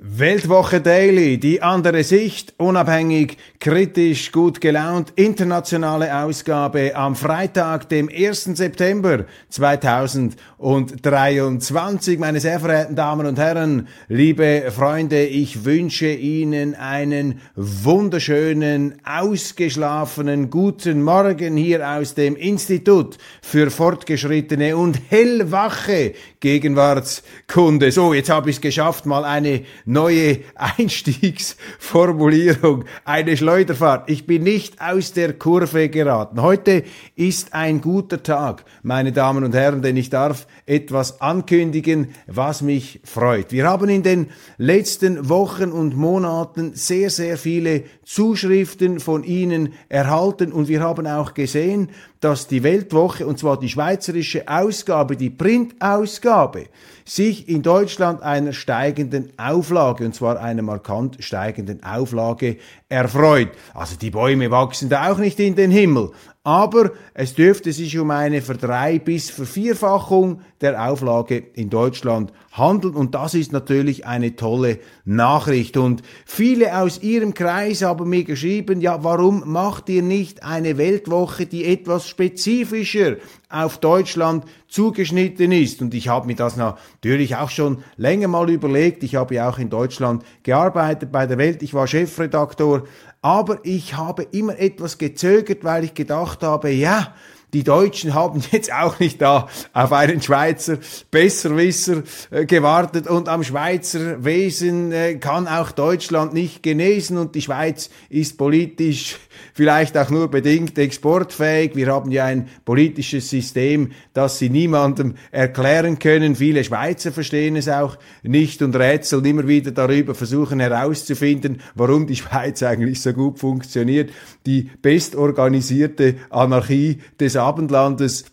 Weltwoche 0.00 0.80
Daily, 0.80 1.38
die 1.38 1.60
andere 1.60 2.04
Sicht, 2.04 2.54
unabhängig, 2.56 3.36
kritisch, 3.58 4.30
gut 4.30 4.60
gelaunt, 4.60 5.12
internationale 5.16 6.22
Ausgabe 6.22 6.94
am 6.94 7.16
Freitag, 7.16 7.88
dem 7.88 8.08
1. 8.08 8.44
September 8.44 9.24
2023. 9.48 12.20
Meine 12.20 12.38
sehr 12.38 12.60
verehrten 12.60 12.94
Damen 12.94 13.26
und 13.26 13.40
Herren, 13.40 13.88
liebe 14.06 14.70
Freunde, 14.70 15.26
ich 15.26 15.64
wünsche 15.64 16.12
Ihnen 16.12 16.76
einen 16.76 17.40
wunderschönen, 17.56 19.00
ausgeschlafenen 19.04 20.48
guten 20.48 21.02
Morgen 21.02 21.56
hier 21.56 21.84
aus 21.84 22.14
dem 22.14 22.36
Institut 22.36 23.18
für 23.42 23.72
fortgeschrittene 23.72 24.76
und 24.76 25.00
hellwache 25.08 26.14
Gegenwartskunde. 26.38 27.90
So, 27.90 28.14
jetzt 28.14 28.30
habe 28.30 28.50
ich 28.50 28.56
es 28.56 28.62
geschafft, 28.62 29.04
mal 29.04 29.24
eine 29.24 29.64
neue 29.88 30.40
Einstiegsformulierung, 30.54 32.84
eine 33.06 33.34
Schleuderfahrt. 33.36 34.10
Ich 34.10 34.26
bin 34.26 34.42
nicht 34.42 34.82
aus 34.82 35.14
der 35.14 35.32
Kurve 35.32 35.88
geraten. 35.88 36.42
Heute 36.42 36.84
ist 37.16 37.54
ein 37.54 37.80
guter 37.80 38.22
Tag, 38.22 38.66
meine 38.82 39.12
Damen 39.12 39.44
und 39.44 39.54
Herren, 39.54 39.80
denn 39.80 39.96
ich 39.96 40.10
darf 40.10 40.46
etwas 40.66 41.22
ankündigen, 41.22 42.08
was 42.26 42.60
mich 42.60 43.00
freut. 43.04 43.50
Wir 43.50 43.66
haben 43.66 43.88
in 43.88 44.02
den 44.02 44.26
letzten 44.58 45.30
Wochen 45.30 45.72
und 45.72 45.96
Monaten 45.96 46.74
sehr, 46.74 47.08
sehr 47.08 47.38
viele 47.38 47.84
Zuschriften 48.04 49.00
von 49.00 49.24
Ihnen 49.24 49.72
erhalten 49.88 50.52
und 50.52 50.68
wir 50.68 50.80
haben 50.80 51.06
auch 51.06 51.32
gesehen, 51.32 51.88
dass 52.20 52.48
die 52.48 52.62
Weltwoche, 52.62 53.26
und 53.26 53.38
zwar 53.38 53.58
die 53.58 53.68
schweizerische 53.68 54.48
Ausgabe, 54.48 55.16
die 55.16 55.30
Printausgabe, 55.30 56.66
sich 57.04 57.48
in 57.48 57.62
Deutschland 57.62 58.22
einer 58.22 58.52
steigenden 58.52 59.32
Auflage, 59.38 59.77
und 59.86 60.14
zwar 60.14 60.40
einer 60.40 60.62
markant 60.62 61.16
steigenden 61.20 61.82
Auflage, 61.82 62.56
erfreut. 62.88 63.50
Also 63.74 63.96
die 63.96 64.10
Bäume 64.10 64.50
wachsen 64.50 64.88
da 64.88 65.10
auch 65.10 65.18
nicht 65.18 65.40
in 65.40 65.54
den 65.54 65.70
Himmel, 65.70 66.10
aber 66.44 66.92
es 67.14 67.34
dürfte 67.34 67.72
sich 67.72 67.98
um 67.98 68.10
eine 68.10 68.40
Verdrei- 68.40 68.98
bis 68.98 69.28
Vervierfachung 69.28 70.40
der 70.60 70.88
Auflage 70.88 71.36
in 71.36 71.68
Deutschland 71.68 72.32
handeln 72.52 72.94
und 72.94 73.14
das 73.14 73.34
ist 73.34 73.52
natürlich 73.52 74.06
eine 74.06 74.34
tolle 74.34 74.78
Nachricht. 75.04 75.76
Und 75.76 76.02
viele 76.24 76.78
aus 76.78 77.02
Ihrem 77.02 77.34
Kreis 77.34 77.82
haben 77.82 78.08
mir 78.08 78.24
geschrieben, 78.24 78.80
ja, 78.80 79.04
warum 79.04 79.50
macht 79.50 79.88
ihr 79.88 80.02
nicht 80.02 80.42
eine 80.42 80.78
Weltwoche, 80.78 81.46
die 81.46 81.64
etwas 81.64 82.08
spezifischer 82.08 83.16
auf 83.50 83.78
Deutschland 83.78 84.44
zugeschnitten 84.68 85.52
ist? 85.52 85.82
Und 85.82 85.94
ich 85.94 86.08
habe 86.08 86.26
mir 86.26 86.36
das 86.36 86.56
natürlich 86.56 87.36
auch 87.36 87.50
schon 87.50 87.82
länger 87.96 88.28
mal 88.28 88.48
überlegt. 88.48 89.02
Ich 89.02 89.16
habe 89.16 89.34
ja 89.34 89.48
auch 89.48 89.58
in 89.58 89.70
Deutschland 89.70 90.24
gearbeitet 90.42 91.12
bei 91.12 91.26
der 91.26 91.38
Welt. 91.38 91.62
Ich 91.62 91.74
war 91.74 91.86
Chefredaktor 91.86 92.84
aber 93.22 93.58
ich 93.64 93.96
habe 93.96 94.22
immer 94.30 94.58
etwas 94.58 94.98
gezögert, 94.98 95.64
weil 95.64 95.84
ich 95.84 95.94
gedacht 95.94 96.42
habe, 96.42 96.70
ja, 96.70 97.14
die 97.52 97.64
Deutschen 97.64 98.14
haben 98.14 98.42
jetzt 98.52 98.72
auch 98.72 98.98
nicht 99.00 99.22
da 99.22 99.48
auf 99.72 99.92
einen 99.92 100.20
Schweizer 100.20 100.78
Besserwisser 101.10 102.02
äh, 102.30 102.44
gewartet 102.44 103.06
und 103.06 103.28
am 103.28 103.42
Schweizer 103.42 104.24
Wesen 104.24 104.92
äh, 104.92 105.14
kann 105.14 105.48
auch 105.48 105.72
Deutschland 105.72 106.34
nicht 106.34 106.62
genesen 106.62 107.16
und 107.16 107.34
die 107.34 107.42
Schweiz 107.42 107.90
ist 108.10 108.36
politisch 108.36 109.16
vielleicht 109.54 109.96
auch 109.96 110.10
nur 110.10 110.28
bedingt 110.28 110.78
exportfähig. 110.78 111.74
Wir 111.74 111.88
haben 111.88 112.10
ja 112.10 112.26
ein 112.26 112.48
politisches 112.64 113.30
System, 113.30 113.92
das 114.12 114.38
sie 114.38 114.50
niemandem 114.50 115.14
erklären 115.30 115.98
können. 115.98 116.36
Viele 116.36 116.64
Schweizer 116.64 117.12
verstehen 117.12 117.56
es 117.56 117.68
auch 117.68 117.96
nicht 118.22 118.62
und 118.62 118.76
rätseln 118.76 119.24
immer 119.24 119.48
wieder 119.48 119.70
darüber, 119.70 120.14
versuchen 120.14 120.60
herauszufinden, 120.60 121.60
warum 121.74 122.06
die 122.06 122.16
Schweiz 122.16 122.62
eigentlich 122.68 123.00
so 123.00 123.12
gut 123.12 123.38
funktioniert. 123.38 124.10
Die 124.44 124.70
bestorganisierte 124.82 126.16
Anarchie 126.30 126.98
des 127.18 127.37
Abendlandes. 127.38 128.26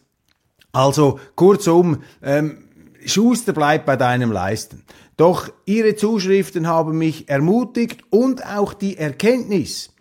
Also 0.72 1.20
kurzum, 1.36 2.04
ähm, 2.22 2.58
Schuster 3.06 3.54
bleibt 3.54 3.86
bei 3.86 3.96
deinem 3.96 4.32
Leisten. 4.32 4.84
Doch 5.18 5.50
Ihre 5.66 5.96
Zuschriften 5.96 6.68
haben 6.68 6.98
mich 6.98 7.30
ermutigt 7.30 8.02
und 8.10 8.46
auch 8.46 8.74
die 8.74 8.98
Erkenntnis, 8.98 9.94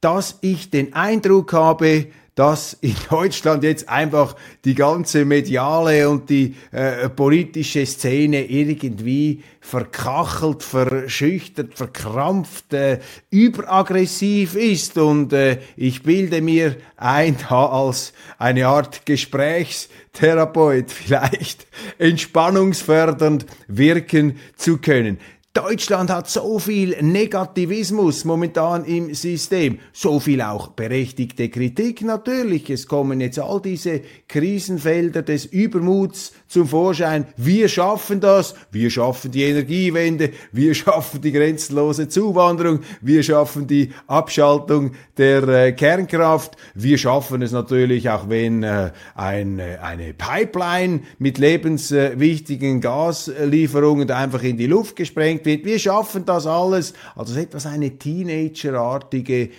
dass 0.00 0.38
ich 0.40 0.70
den 0.70 0.94
Eindruck 0.94 1.52
habe, 1.52 2.06
dass 2.34 2.72
in 2.80 2.96
Deutschland 3.10 3.62
jetzt 3.62 3.88
einfach 3.88 4.34
die 4.64 4.74
ganze 4.74 5.24
mediale 5.24 6.08
und 6.08 6.28
die 6.30 6.56
äh, 6.72 7.08
politische 7.08 7.86
Szene 7.86 8.44
irgendwie 8.44 9.42
verkachelt, 9.60 10.62
verschüchtert, 10.62 11.74
verkrampft, 11.74 12.72
äh, 12.74 12.98
überaggressiv 13.30 14.56
ist. 14.56 14.98
Und 14.98 15.32
äh, 15.32 15.58
ich 15.76 16.02
bilde 16.02 16.42
mir 16.42 16.76
ein, 16.96 17.36
da 17.48 17.66
als 17.66 18.12
eine 18.38 18.66
Art 18.66 19.06
Gesprächstherapeut 19.06 20.90
vielleicht 20.92 21.66
entspannungsfördernd 21.98 23.46
wirken 23.68 24.38
zu 24.56 24.78
können. 24.78 25.18
Deutschland 25.54 26.10
hat 26.10 26.28
so 26.28 26.58
viel 26.58 27.00
Negativismus 27.00 28.24
momentan 28.24 28.84
im 28.84 29.14
System, 29.14 29.78
so 29.92 30.18
viel 30.18 30.42
auch 30.42 30.66
berechtigte 30.66 31.48
Kritik 31.48 32.02
natürlich. 32.02 32.70
Es 32.70 32.88
kommen 32.88 33.20
jetzt 33.20 33.38
all 33.38 33.62
diese 33.62 34.00
Krisenfelder 34.26 35.22
des 35.22 35.44
Übermuts 35.44 36.32
zum 36.48 36.68
Vorschein. 36.68 37.26
Wir 37.36 37.68
schaffen 37.68 38.20
das, 38.20 38.54
wir 38.70 38.90
schaffen 38.90 39.30
die 39.30 39.42
Energiewende, 39.42 40.30
wir 40.52 40.74
schaffen 40.74 41.20
die 41.20 41.32
grenzenlose 41.32 42.08
Zuwanderung, 42.08 42.80
wir 43.00 43.22
schaffen 43.22 43.66
die 43.66 43.92
Abschaltung 44.06 44.92
der 45.16 45.46
äh, 45.48 45.72
Kernkraft, 45.72 46.56
wir 46.74 46.98
schaffen 46.98 47.42
es 47.42 47.52
natürlich 47.52 48.10
auch, 48.10 48.28
wenn 48.28 48.62
äh, 48.62 48.90
ein, 49.14 49.58
äh, 49.58 49.78
eine 49.82 50.14
Pipeline 50.14 51.00
mit 51.18 51.38
lebenswichtigen 51.38 52.80
Gaslieferungen 52.80 54.10
einfach 54.10 54.42
in 54.42 54.56
die 54.56 54.66
Luft 54.66 54.96
gesprengt 54.96 55.44
wird. 55.44 55.64
Wir 55.64 55.78
schaffen 55.78 56.24
das 56.24 56.46
alles. 56.46 56.94
Also 57.14 57.38
etwas 57.38 57.66
eine 57.66 57.98
teenagerartige 57.98 59.50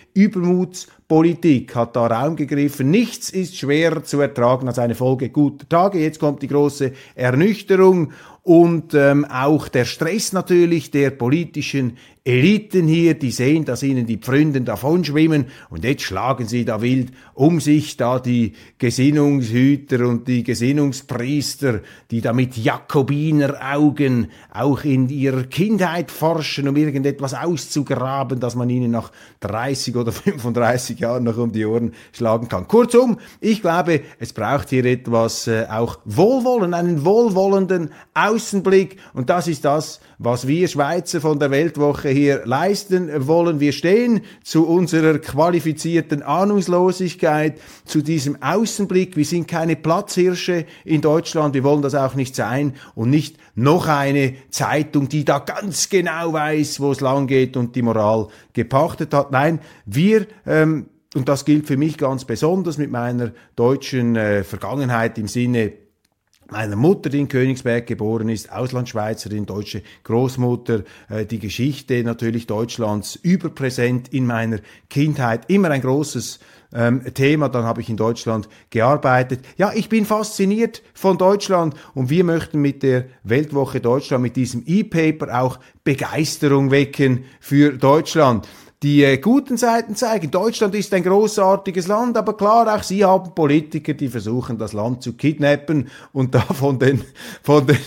Übermutspolitik 1.08 1.76
hat 1.76 1.96
da 1.96 2.08
Raum 2.08 2.36
gegriffen. 2.36 2.90
Nichts 2.90 3.30
ist 3.30 3.58
schwerer 3.58 4.04
zu 4.04 4.20
ertragen 4.22 4.68
als 4.68 4.80
eine 4.80 4.96
Folge 4.96 5.30
guter 5.30 5.68
Tage. 5.70 6.00
Jetzt 6.00 6.20
kommt 6.20 6.42
die 6.42 6.48
große 6.48 6.94
Ernüchterung 7.14 8.12
und 8.42 8.94
ähm, 8.94 9.26
auch 9.26 9.68
der 9.68 9.86
Stress 9.86 10.34
natürlich 10.34 10.92
der 10.92 11.12
politischen 11.12 11.98
Eliten 12.28 12.88
hier, 12.88 13.13
die 13.13 13.30
sehen, 13.30 13.66
dass 13.66 13.84
ihnen 13.84 14.08
die 14.08 14.18
Pfründen 14.18 14.66
davonschwimmen 14.66 15.46
und 15.69 15.84
jetzt 15.84 16.02
schlagen 16.02 16.47
sie 16.47 16.66
da 16.66 16.81
wild 16.81 17.12
um 17.35 17.59
sich, 17.59 17.97
da 17.97 18.17
die 18.17 18.53
Gesinnungshüter 18.79 20.08
und 20.08 20.28
die 20.28 20.41
Gesinnungspriester, 20.41 21.82
die 22.09 22.22
da 22.22 22.34
mit 22.34 22.58
Jakobineraugen 22.58 24.32
auch 24.52 24.84
in 24.85 25.08
ihrer 25.09 25.44
Kindheit 25.44 26.09
forschen, 26.09 26.67
um 26.67 26.76
irgendetwas 26.76 27.35
auszugraben, 27.35 28.40
dass 28.40 28.55
man 28.55 28.72
ihnen 28.72 28.90
nach 28.90 29.11
30 29.41 29.96
oder 29.96 30.11
35 30.11 31.00
Jahren 31.00 31.26
noch 31.26 31.38
um 31.38 31.52
die 31.52 31.64
Ohren 31.64 31.94
schlagen 32.11 32.47
kann. 32.47 32.67
Kurzum, 32.67 33.20
ich 33.40 33.61
glaube, 33.61 34.02
es 34.17 34.34
braucht 34.34 34.72
hier 34.72 34.85
etwas 34.85 35.46
äh, 35.46 35.67
auch 35.70 36.00
Wohlwollen, 36.05 36.73
einen 36.73 37.05
wohlwollenden 37.05 37.91
Außenblick 38.16 38.97
und 39.14 39.29
das 39.29 39.47
ist 39.47 39.64
das, 39.64 40.00
was 40.17 40.47
wir 40.47 40.67
Schweizer 40.67 41.22
von 41.22 41.38
der 41.38 41.52
Weltwoche 41.52 42.15
hier 42.16 42.46
leisten 42.46 43.28
wollen. 43.28 43.59
Wir 43.59 43.73
stehen 43.73 44.22
zu 44.44 44.66
unserer 44.66 45.20
qualifizierten 45.20 46.23
Ahnungslosigkeit, 46.23 47.59
zu 47.84 48.02
diesem 48.02 48.41
Außenblick. 48.41 49.17
Wir 49.17 49.26
sind 49.26 49.47
keine 49.47 49.76
Platzhirsche 49.76 50.66
in 50.85 51.02
Deutschland. 51.02 51.53
Wir 51.53 51.64
wollen 51.64 51.82
das 51.82 51.94
auch 51.94 52.16
nicht 52.16 52.35
sein 52.35 52.73
und 52.96 53.09
nicht 53.09 53.38
noch 53.53 53.88
eine 53.88 54.35
Zeitung, 54.50 55.09
die 55.09 55.26
da 55.26 55.40
ganz 55.40 55.90
genau 55.90 56.34
weiß, 56.34 56.79
wo 56.79 56.91
es 56.91 57.02
lang 57.02 57.28
geht 57.28 57.58
und 57.58 57.76
die 57.76 57.82
Moral 57.82 58.29
gepachtet 58.53 59.14
hat. 59.14 59.32
Nein, 59.32 59.59
wir 59.85 60.28
ähm, 60.46 60.88
und 61.16 61.29
das 61.29 61.46
gilt 61.46 61.66
für 61.66 61.78
mich 61.78 61.97
ganz 61.97 62.26
besonders 62.26 62.78
mit 62.78 62.91
meiner 62.91 63.32
deutschen 63.56 64.17
äh, 64.17 64.44
Vergangenheit 64.44 65.17
im 65.17 65.29
Sinne 65.29 65.84
meiner 66.50 66.76
Mutter, 66.76 67.09
die 67.09 67.20
in 67.20 67.28
Königsberg 67.28 67.88
geboren 67.88 68.30
ist, 68.30 68.52
Auslandschweizerin, 68.52 69.46
deutsche 69.46 69.82
Großmutter, 70.03 70.84
äh, 71.09 71.26
die 71.26 71.40
Geschichte 71.40 72.03
natürlich 72.03 72.47
Deutschlands 72.47 73.16
überpräsent 73.16 74.09
in 74.09 74.26
meiner 74.26 74.59
Kindheit, 74.90 75.50
immer 75.50 75.72
ein 75.72 75.82
großes 75.82 76.40
ähm, 76.74 77.02
Thema. 77.14 77.50
Dann 77.50 77.64
habe 77.64 77.82
ich 77.82 77.90
in 77.90 77.97
Deutschland 77.97 78.50
gearbeitet. 78.70 79.42
Ja, 79.58 79.72
ich 79.74 79.90
bin 79.90 80.06
fasziniert 80.06 80.84
von 80.94 81.18
Deutschland 81.18 81.76
und 81.94 82.09
wir 82.09 82.24
möchten 82.24 82.62
mit 82.62 82.84
der 82.84 83.06
Weltwoche 83.24 83.80
Deutschland, 83.80 84.22
mit 84.22 84.36
diesem 84.36 84.64
E-Paper 84.66 85.41
auch 85.41 85.59
Begeisterung 85.84 86.72
wecken 86.72 87.26
für 87.40 87.74
Deutschland 87.74 88.48
die 88.84 89.04
äh, 89.04 89.18
guten 89.18 89.58
Seiten 89.58 89.96
zeigen. 89.96 90.32
Deutschland 90.32 90.76
ist 90.76 90.94
ein 90.94 91.04
großartiges 91.04 91.88
Land, 91.88 92.18
aber 92.18 92.36
klar, 92.36 92.74
auch 92.74 92.84
sie 92.84 93.06
haben 93.06 93.34
Politiker, 93.34 93.94
die 93.94 94.10
versuchen, 94.10 94.58
das 94.58 94.74
Land 94.74 95.02
zu 95.02 95.14
kidnappen 95.14 95.90
und 96.12 96.36
da 96.36 96.42
von 96.42 96.78
den, 96.78 97.04
von 97.42 97.66
den, 97.66 97.78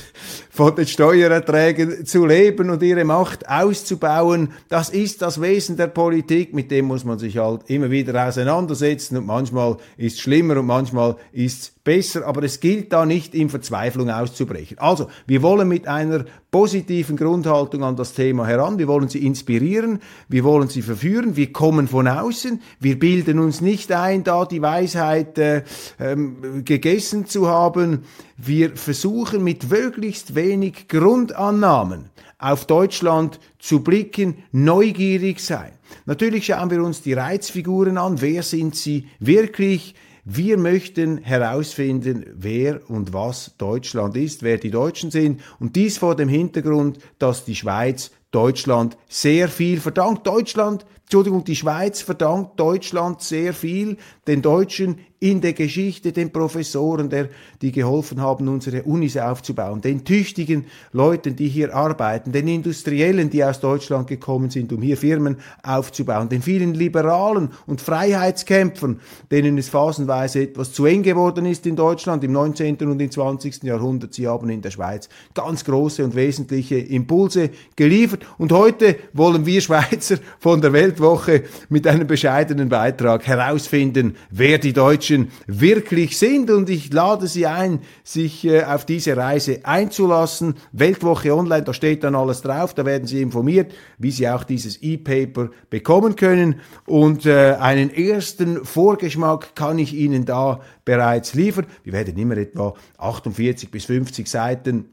von 0.58 0.75
den 0.75 0.88
Steuererträgen 0.88 2.05
zu 2.05 2.26
leben 2.26 2.69
und 2.70 2.82
ihre 2.82 3.05
Macht 3.05 3.49
auszubauen. 3.49 4.50
Das 4.69 4.90
ist 4.90 5.22
das 5.22 5.40
Wesen 5.40 5.76
der 5.76 5.87
Politik, 5.87 6.52
mit 6.52 6.72
dem 6.72 6.87
muss 6.87 7.05
man 7.05 7.16
sich 7.16 7.38
halt 7.38 7.70
immer 7.70 7.93
wieder 7.93 8.26
auseinandersetzen 8.26 9.19
und 9.19 9.26
manchmal 9.26 9.76
ist 9.96 10.14
es 10.14 10.20
schlimmer 10.20 10.56
und 10.56 10.66
manchmal 10.66 11.14
ist 11.31 11.62
es 11.62 11.72
besser, 11.84 12.26
aber 12.26 12.43
es 12.43 12.58
gilt 12.58 12.93
da 12.93 13.06
nicht 13.06 13.37
in 13.37 13.50
Verzweiflung 13.50 14.10
auszubrechen. 14.10 14.78
Also, 14.78 15.08
wir 15.28 15.43
wollen 15.43 15.69
mit 15.69 15.87
einer 15.87 16.25
positiven 16.50 17.16
Grundhaltung 17.16 17.84
an 17.84 17.96
das 17.96 18.14
Thema 18.14 18.46
heran, 18.46 18.78
wir 18.78 18.88
wollen 18.88 19.08
sie 19.08 19.25
inspirieren, 19.25 20.00
wir 20.28 20.44
wollen 20.44 20.69
sie 20.69 20.82
verführen, 20.82 21.37
wir 21.37 21.52
kommen 21.52 21.87
von 21.87 22.08
außen, 22.08 22.61
wir 22.81 22.99
bilden 22.99 23.38
uns 23.38 23.61
nicht 23.61 23.93
ein, 23.93 24.25
da 24.25 24.44
die 24.44 24.61
Weisheit 24.61 25.38
äh, 25.38 25.62
ähm, 26.00 26.64
gegessen 26.64 27.26
zu 27.26 27.49
haben, 27.49 28.04
wir 28.38 28.76
versuchen 28.76 29.43
mit 29.43 29.69
möglichst 29.69 30.35
wenig 30.37 30.88
Grundannahmen 30.88 32.11
auf 32.38 32.67
Deutschland 32.67 33.40
zu 33.58 33.81
blicken, 33.81 34.44
neugierig 34.52 35.40
sein. 35.40 35.73
Natürlich 36.06 36.46
schauen 36.46 36.70
wir 36.70 36.82
uns 36.82 37.02
die 37.02 37.14
Reizfiguren 37.14 37.99
an, 37.99 38.20
wer 38.20 38.44
sind 38.44 38.76
sie 38.76 39.08
wirklich, 39.19 39.96
wir 40.25 40.56
möchten 40.56 41.19
herausfinden, 41.19 42.26
wer 42.35 42.88
und 42.88 43.12
was 43.12 43.56
Deutschland 43.58 44.17
ist, 44.17 44.43
wer 44.43 44.58
die 44.58 44.70
Deutschen 44.70 45.11
sind 45.11 45.40
und 45.58 45.75
dies 45.75 45.99
vor 45.99 46.14
dem 46.14 46.29
Hintergrund, 46.29 46.99
dass 47.19 47.44
die 47.44 47.56
Schweiz 47.56 48.12
Deutschland 48.31 48.96
sehr 49.08 49.49
viel 49.49 49.81
verdankt. 49.81 50.26
Deutschland, 50.26 50.85
Entschuldigung, 51.08 51.43
die 51.43 51.56
Schweiz 51.56 52.02
verdankt 52.02 52.60
Deutschland 52.60 53.22
sehr 53.22 53.55
viel, 53.55 53.96
den 54.26 54.43
Deutschen 54.43 54.99
in 55.20 55.40
der 55.40 55.52
Geschichte, 55.52 56.12
den 56.12 56.31
Professoren, 56.31 57.10
der, 57.10 57.28
die 57.60 57.72
geholfen 57.72 58.20
haben, 58.20 58.46
unsere 58.46 58.84
Unis 58.84 59.16
aufzubauen, 59.16 59.81
den 59.81 60.05
tüchtigen 60.05 60.66
Leuten, 60.93 61.34
die 61.34 61.49
hier 61.49 61.75
arbeiten, 61.75 62.31
den 62.31 62.46
Industriellen, 62.46 63.28
die 63.28 63.43
aus 63.43 63.58
Deutschland 63.58 64.06
gekommen 64.06 64.50
sind, 64.50 64.72
um 64.72 64.81
hier 64.81 64.96
Firmen 64.96 65.38
aufzubauen, 65.62 66.28
den 66.28 66.43
vielen 66.43 66.75
Liberalen 66.75 67.50
und 67.66 67.81
Freiheitskämpfern, 67.81 69.00
denen 69.31 69.58
es 69.58 69.69
phasenweise 69.69 70.43
etwas 70.43 70.72
zu 70.72 70.87
eng 70.87 71.02
geworden 71.02 71.46
ist 71.46 71.66
in 71.66 71.75
Deutschland 71.75 72.22
im 72.22 72.32
19. 72.32 72.76
und 72.82 73.00
im 73.00 73.11
20. 73.11 73.64
Jahrhundert. 73.64 74.14
Sie 74.14 74.28
haben 74.28 74.49
in 74.50 74.62
der 74.62 74.70
Schweiz 74.70 75.08
ganz 75.34 75.64
große 75.64 76.04
und 76.04 76.14
wesentliche 76.14 76.76
Impulse 76.76 77.50
geliefert. 77.75 78.25
Und 78.38 78.52
heute 78.52 78.96
wollen 79.14 79.46
wir 79.46 79.61
Schweizer 79.61 80.19
von 80.38 80.61
der 80.61 80.72
Weltwoche 80.98 81.44
mit 81.68 81.86
einem 81.86 82.06
bescheidenen 82.06 82.68
Beitrag 82.68 83.26
herausfinden, 83.26 84.16
wer 84.30 84.58
die 84.58 84.72
Deutschen 84.72 84.98
Deutschen 84.98 85.30
wirklich 85.46 86.18
sind. 86.18 86.50
Und 86.50 86.68
ich 86.68 86.92
lade 86.92 87.26
Sie 87.26 87.46
ein, 87.46 87.80
sich 88.04 88.44
äh, 88.44 88.64
auf 88.64 88.84
diese 88.84 89.16
Reise 89.16 89.60
einzulassen. 89.64 90.54
Weltwoche 90.72 91.34
Online, 91.34 91.62
da 91.62 91.72
steht 91.72 92.04
dann 92.04 92.14
alles 92.14 92.42
drauf. 92.42 92.74
Da 92.74 92.84
werden 92.84 93.06
Sie 93.06 93.22
informiert, 93.22 93.72
wie 93.98 94.10
Sie 94.10 94.28
auch 94.28 94.44
dieses 94.44 94.82
E-Paper 94.82 95.50
bekommen 95.70 96.16
können. 96.16 96.56
Und 96.86 97.26
äh, 97.26 97.56
einen 97.60 97.90
ersten 97.94 98.64
Vorgeschmack 98.64 99.54
kann 99.54 99.78
ich 99.78 99.94
Ihnen 99.94 100.24
da 100.24 100.60
bereits 100.84 101.34
liefern. 101.34 101.66
Wir 101.84 101.92
werden 101.92 102.16
immer 102.18 102.36
etwa 102.36 102.74
48 102.98 103.70
bis 103.70 103.84
50 103.84 104.26
Seiten 104.26 104.86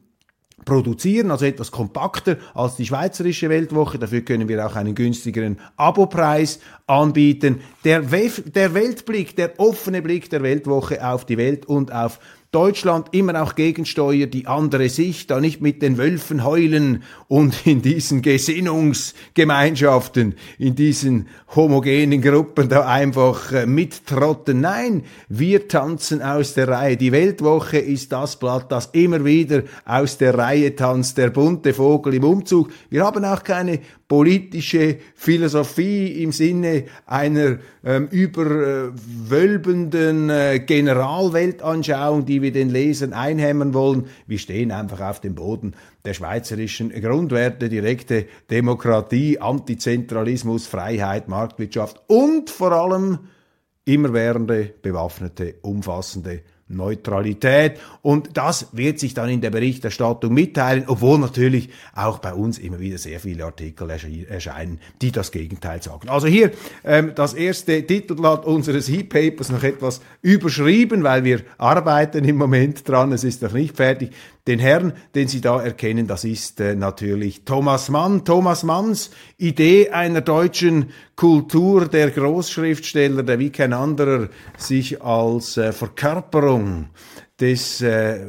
produzieren, 0.65 1.31
also 1.31 1.45
etwas 1.45 1.71
kompakter 1.71 2.37
als 2.53 2.75
die 2.75 2.85
schweizerische 2.85 3.49
Weltwoche. 3.49 3.99
Dafür 3.99 4.21
können 4.21 4.47
wir 4.47 4.65
auch 4.65 4.75
einen 4.75 4.95
günstigeren 4.95 5.59
Abopreis 5.77 6.59
anbieten. 6.87 7.61
Der, 7.83 8.11
Wef 8.11 8.43
der 8.45 8.73
Weltblick, 8.73 9.35
der 9.35 9.59
offene 9.59 10.01
Blick 10.01 10.29
der 10.29 10.43
Weltwoche 10.43 11.07
auf 11.07 11.25
die 11.25 11.37
Welt 11.37 11.65
und 11.65 11.93
auf 11.93 12.19
Deutschland 12.55 13.07
immer 13.11 13.43
auch 13.43 13.55
gegensteuert, 13.55 14.33
die 14.33 14.47
andere 14.47 14.87
Sicht, 14.87 15.29
da 15.29 15.41
nicht 15.41 15.59
mit 15.59 15.81
den 15.81 15.97
Wölfen 15.97 16.45
heulen 16.45 17.03
und 17.27 17.53
in 17.67 17.81
diesen 17.81 18.21
Gesinnungsgemeinschaften, 18.21 20.35
in 20.57 20.73
diesen 20.73 21.27
homogenen 21.53 22.21
Gruppen 22.21 22.69
da 22.69 22.87
einfach 22.87 23.51
äh, 23.51 23.65
mittrotten. 23.65 24.61
Nein, 24.61 25.03
wir 25.27 25.67
tanzen 25.67 26.21
aus 26.21 26.53
der 26.53 26.69
Reihe. 26.69 26.95
Die 26.95 27.11
Weltwoche 27.11 27.79
ist 27.79 28.13
das 28.13 28.37
Blatt, 28.37 28.71
das 28.71 28.85
immer 28.93 29.25
wieder 29.25 29.63
aus 29.83 30.17
der 30.17 30.37
Reihe 30.37 30.77
tanzt, 30.77 31.17
der 31.17 31.31
bunte 31.31 31.73
Vogel 31.73 32.13
im 32.13 32.23
Umzug. 32.23 32.71
Wir 32.89 33.03
haben 33.03 33.25
auch 33.25 33.43
keine 33.43 33.81
politische 34.07 34.99
Philosophie 35.15 36.21
im 36.21 36.31
Sinne 36.31 36.83
einer 37.07 37.57
ähm, 37.83 38.07
überwölbenden 38.11 40.29
äh, 40.29 40.59
Generalweltanschauung, 40.59 42.25
die 42.25 42.43
wir 42.43 42.51
den 42.51 42.69
Lesern 42.69 43.13
einhämmern 43.13 43.73
wollen. 43.73 44.05
Wir 44.27 44.37
stehen 44.37 44.71
einfach 44.71 45.01
auf 45.01 45.21
dem 45.21 45.33
Boden 45.33 45.73
der 46.05 46.13
schweizerischen 46.13 46.89
Grundwerte, 46.89 47.67
direkte 47.67 48.27
Demokratie, 48.51 49.39
Antizentralismus, 49.39 50.67
Freiheit, 50.67 51.27
Marktwirtschaft 51.27 52.03
und 52.07 52.51
vor 52.51 52.73
allem 52.73 53.17
immerwährende, 53.85 54.73
bewaffnete, 54.81 55.55
umfassende 55.61 56.41
Neutralität. 56.67 57.79
Und 58.01 58.37
das 58.37 58.69
wird 58.71 58.99
sich 58.99 59.13
dann 59.13 59.29
in 59.29 59.41
der 59.41 59.51
Berichterstattung 59.51 60.33
mitteilen, 60.33 60.85
obwohl 60.87 61.19
natürlich 61.19 61.69
auch 61.93 62.17
bei 62.19 62.33
uns 62.33 62.57
immer 62.57 62.79
wieder 62.79 62.97
sehr 62.97 63.19
viele 63.19 63.45
Artikel 63.45 63.89
erscheinen, 63.89 64.79
die 65.01 65.11
das 65.11 65.31
Gegenteil 65.31 65.83
sagen. 65.83 66.09
Also 66.09 66.27
hier 66.27 66.51
ähm, 66.83 67.11
das 67.13 67.35
erste 67.35 67.85
Titelblatt 67.85 68.45
unseres 68.45 68.89
E-Papers 68.89 69.49
noch 69.49 69.63
etwas 69.63 70.01
überschrieben, 70.23 71.03
weil 71.03 71.23
wir 71.23 71.41
arbeiten 71.57 72.25
im 72.25 72.37
Moment 72.37 72.87
dran, 72.87 73.11
es 73.11 73.23
ist 73.23 73.43
noch 73.43 73.53
nicht 73.53 73.75
fertig. 73.75 74.11
Den 74.47 74.59
Herrn, 74.59 74.93
den 75.15 75.27
Sie 75.27 75.41
da 75.41 75.59
erkennen, 75.59 76.05
das 76.05 76.23
ist 76.23 76.59
äh, 76.59 76.75
natürlich 76.75 77.45
Thomas 77.45 77.89
Mann. 77.89 78.25
Thomas 78.25 78.61
Manns 78.61 79.09
Idee 79.37 79.89
einer 79.89 80.21
deutschen 80.21 80.91
Kultur, 81.15 81.87
der 81.87 82.11
Großschriftsteller, 82.11 83.23
der 83.23 83.39
wie 83.39 83.49
kein 83.49 83.73
anderer 83.73 84.29
sich 84.55 85.01
als 85.01 85.57
äh, 85.57 85.71
Verkörperung 85.71 86.89
des 87.39 87.81
äh, 87.81 88.19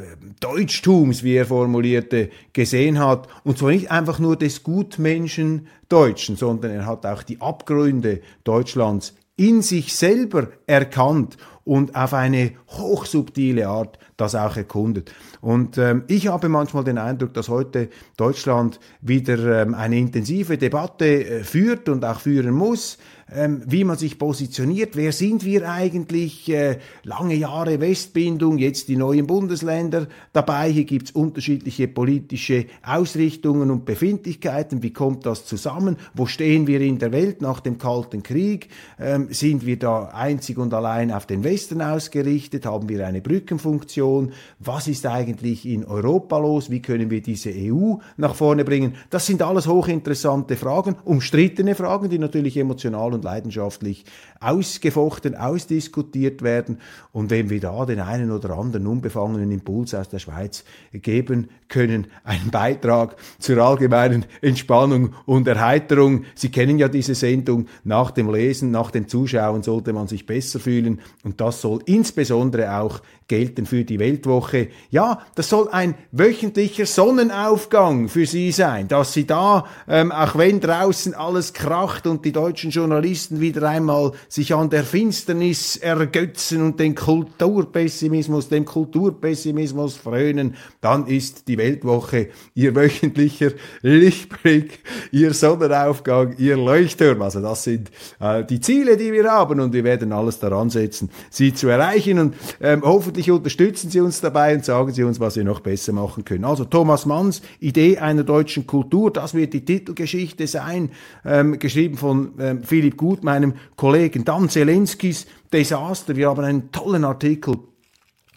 Deutschtums, 0.40 1.22
wie 1.22 1.34
er 1.34 1.44
formulierte, 1.44 2.30
gesehen 2.54 2.98
hat. 2.98 3.28
Und 3.44 3.58
zwar 3.58 3.72
nicht 3.72 3.90
einfach 3.90 4.18
nur 4.18 4.36
des 4.36 4.62
Gutmenschen 4.62 5.66
Deutschen, 5.90 6.36
sondern 6.36 6.70
er 6.70 6.86
hat 6.86 7.04
auch 7.04 7.22
die 7.24 7.42
Abgründe 7.42 8.22
Deutschlands 8.42 9.14
in 9.36 9.60
sich 9.60 9.94
selber 9.94 10.48
erkannt 10.66 11.36
und 11.66 11.96
auf 11.96 12.14
eine 12.14 12.52
hochsubtile 12.68 13.66
Art 13.66 13.98
das 14.16 14.36
auch 14.36 14.56
erkundet. 14.56 15.12
Und 15.40 15.76
ähm, 15.78 16.04
ich 16.06 16.28
habe 16.28 16.48
manchmal 16.48 16.84
den 16.84 16.96
Eindruck, 16.96 17.34
dass 17.34 17.48
heute 17.48 17.90
Deutschland 18.16 18.78
wieder 19.00 19.62
ähm, 19.62 19.74
eine 19.74 19.98
intensive 19.98 20.56
Debatte 20.56 21.24
äh, 21.24 21.44
führt 21.44 21.88
und 21.88 22.04
auch 22.04 22.20
führen 22.20 22.54
muss, 22.54 22.98
ähm, 23.34 23.62
wie 23.66 23.82
man 23.82 23.96
sich 23.96 24.18
positioniert. 24.18 24.94
Wer 24.94 25.10
sind 25.10 25.44
wir 25.44 25.68
eigentlich? 25.68 26.48
Äh, 26.48 26.78
lange 27.02 27.34
Jahre 27.34 27.80
Westbindung, 27.80 28.58
jetzt 28.58 28.88
die 28.88 28.96
neuen 28.96 29.26
Bundesländer 29.26 30.06
dabei. 30.32 30.70
Hier 30.70 30.84
gibt's 30.84 31.10
unterschiedliche 31.10 31.88
politische 31.88 32.66
Ausrichtungen 32.84 33.70
und 33.72 33.84
Befindlichkeiten. 33.84 34.82
Wie 34.82 34.92
kommt 34.92 35.26
das 35.26 35.44
zusammen? 35.44 35.96
Wo 36.14 36.26
stehen 36.26 36.68
wir 36.68 36.80
in 36.80 36.98
der 36.98 37.10
Welt 37.10 37.42
nach 37.42 37.58
dem 37.58 37.78
Kalten 37.78 38.22
Krieg? 38.22 38.68
Ähm, 38.98 39.28
sind 39.30 39.66
wir 39.66 39.78
da 39.78 40.04
einzig 40.04 40.58
und 40.58 40.72
allein 40.72 41.10
auf 41.10 41.26
den 41.26 41.42
Westen 41.42 41.82
ausgerichtet? 41.82 42.64
Haben 42.64 42.88
wir 42.88 43.04
eine 43.06 43.20
Brückenfunktion? 43.20 44.32
Was 44.60 44.86
ist 44.86 45.04
eigentlich 45.04 45.66
in 45.66 45.84
Europa 45.84 46.38
los? 46.38 46.70
Wie 46.70 46.80
können 46.80 47.10
wir 47.10 47.22
diese 47.22 47.50
EU 47.52 47.94
nach 48.16 48.36
vorne 48.36 48.64
bringen? 48.64 48.94
Das 49.10 49.26
sind 49.26 49.42
alles 49.42 49.66
hochinteressante 49.66 50.54
Fragen, 50.54 50.94
umstrittene 51.04 51.74
Fragen, 51.74 52.08
die 52.08 52.20
natürlich 52.20 52.56
emotional 52.56 53.15
und 53.16 53.24
leidenschaftlich 53.24 54.04
ausgefochten, 54.40 55.34
ausdiskutiert 55.34 56.42
werden. 56.42 56.78
Und 57.12 57.30
wenn 57.30 57.50
wir 57.50 57.60
da 57.60 57.84
den 57.84 58.00
einen 58.00 58.30
oder 58.30 58.56
anderen 58.56 58.86
unbefangenen 58.86 59.50
Impuls 59.50 59.94
aus 59.94 60.08
der 60.08 60.18
Schweiz 60.18 60.64
geben 60.92 61.48
können, 61.68 62.06
einen 62.22 62.50
Beitrag 62.50 63.16
zur 63.38 63.58
allgemeinen 63.58 64.26
Entspannung 64.40 65.14
und 65.24 65.48
Erheiterung. 65.48 66.24
Sie 66.34 66.50
kennen 66.50 66.78
ja 66.78 66.88
diese 66.88 67.14
Sendung. 67.14 67.66
Nach 67.84 68.10
dem 68.10 68.32
Lesen, 68.32 68.70
nach 68.70 68.90
dem 68.90 69.08
Zuschauen 69.08 69.62
sollte 69.62 69.92
man 69.92 70.06
sich 70.06 70.26
besser 70.26 70.60
fühlen. 70.60 71.00
Und 71.24 71.40
das 71.40 71.60
soll 71.60 71.80
insbesondere 71.86 72.78
auch 72.78 73.00
gelten 73.28 73.66
für 73.66 73.84
die 73.84 73.98
Weltwoche. 73.98 74.68
Ja, 74.90 75.20
das 75.34 75.48
soll 75.48 75.68
ein 75.70 75.94
wöchentlicher 76.12 76.86
Sonnenaufgang 76.86 78.08
für 78.08 78.26
Sie 78.26 78.52
sein, 78.52 78.86
dass 78.86 79.12
Sie 79.12 79.26
da, 79.26 79.66
ähm, 79.88 80.12
auch 80.12 80.36
wenn 80.36 80.60
draußen 80.60 81.14
alles 81.14 81.52
kracht 81.52 82.06
und 82.06 82.24
die 82.24 82.32
deutschen 82.32 82.70
Journalisten 82.70 83.05
wieder 83.06 83.68
einmal 83.68 84.12
sich 84.28 84.54
an 84.54 84.70
der 84.70 84.84
Finsternis 84.84 85.76
ergötzen 85.76 86.62
und 86.62 86.80
den 86.80 86.94
Kulturpessimismus, 86.94 88.48
dem 88.48 88.64
Kulturpessimismus 88.64 89.96
frönen, 89.96 90.54
dann 90.80 91.06
ist 91.06 91.48
die 91.48 91.56
Weltwoche 91.56 92.28
Ihr 92.54 92.74
wöchentlicher 92.74 93.52
Lichtblick, 93.82 94.80
Ihr 95.12 95.32
Sonnenaufgang, 95.34 96.34
Ihr 96.38 96.56
Leuchtturm. 96.56 97.22
Also 97.22 97.40
das 97.40 97.64
sind 97.64 97.90
äh, 98.20 98.44
die 98.44 98.60
Ziele, 98.60 98.96
die 98.96 99.12
wir 99.12 99.30
haben 99.30 99.60
und 99.60 99.72
wir 99.72 99.84
werden 99.84 100.12
alles 100.12 100.38
daran 100.38 100.70
setzen, 100.70 101.10
sie 101.30 101.54
zu 101.54 101.68
erreichen 101.68 102.18
und 102.18 102.34
ähm, 102.60 102.82
hoffentlich 102.84 103.30
unterstützen 103.30 103.90
Sie 103.90 104.00
uns 104.00 104.20
dabei 104.20 104.54
und 104.54 104.64
sagen 104.64 104.92
Sie 104.92 105.04
uns, 105.04 105.20
was 105.20 105.36
wir 105.36 105.44
noch 105.44 105.60
besser 105.60 105.92
machen 105.92 106.24
können. 106.24 106.44
Also 106.44 106.64
Thomas 106.64 107.06
Manns 107.06 107.42
Idee 107.60 107.98
einer 107.98 108.24
deutschen 108.24 108.66
Kultur, 108.66 109.12
das 109.12 109.34
wird 109.34 109.52
die 109.52 109.64
Titelgeschichte 109.64 110.46
sein, 110.46 110.90
ähm, 111.24 111.58
geschrieben 111.58 111.96
von 111.96 112.32
ähm, 112.38 112.62
Philipp 112.62 112.95
Gut, 112.96 113.22
meinem 113.22 113.54
Kollegen. 113.76 114.24
Dann 114.24 114.48
Zelenskis 114.48 115.26
Desaster. 115.52 116.16
Wir 116.16 116.28
haben 116.28 116.44
einen 116.44 116.72
tollen 116.72 117.04
Artikel 117.04 117.56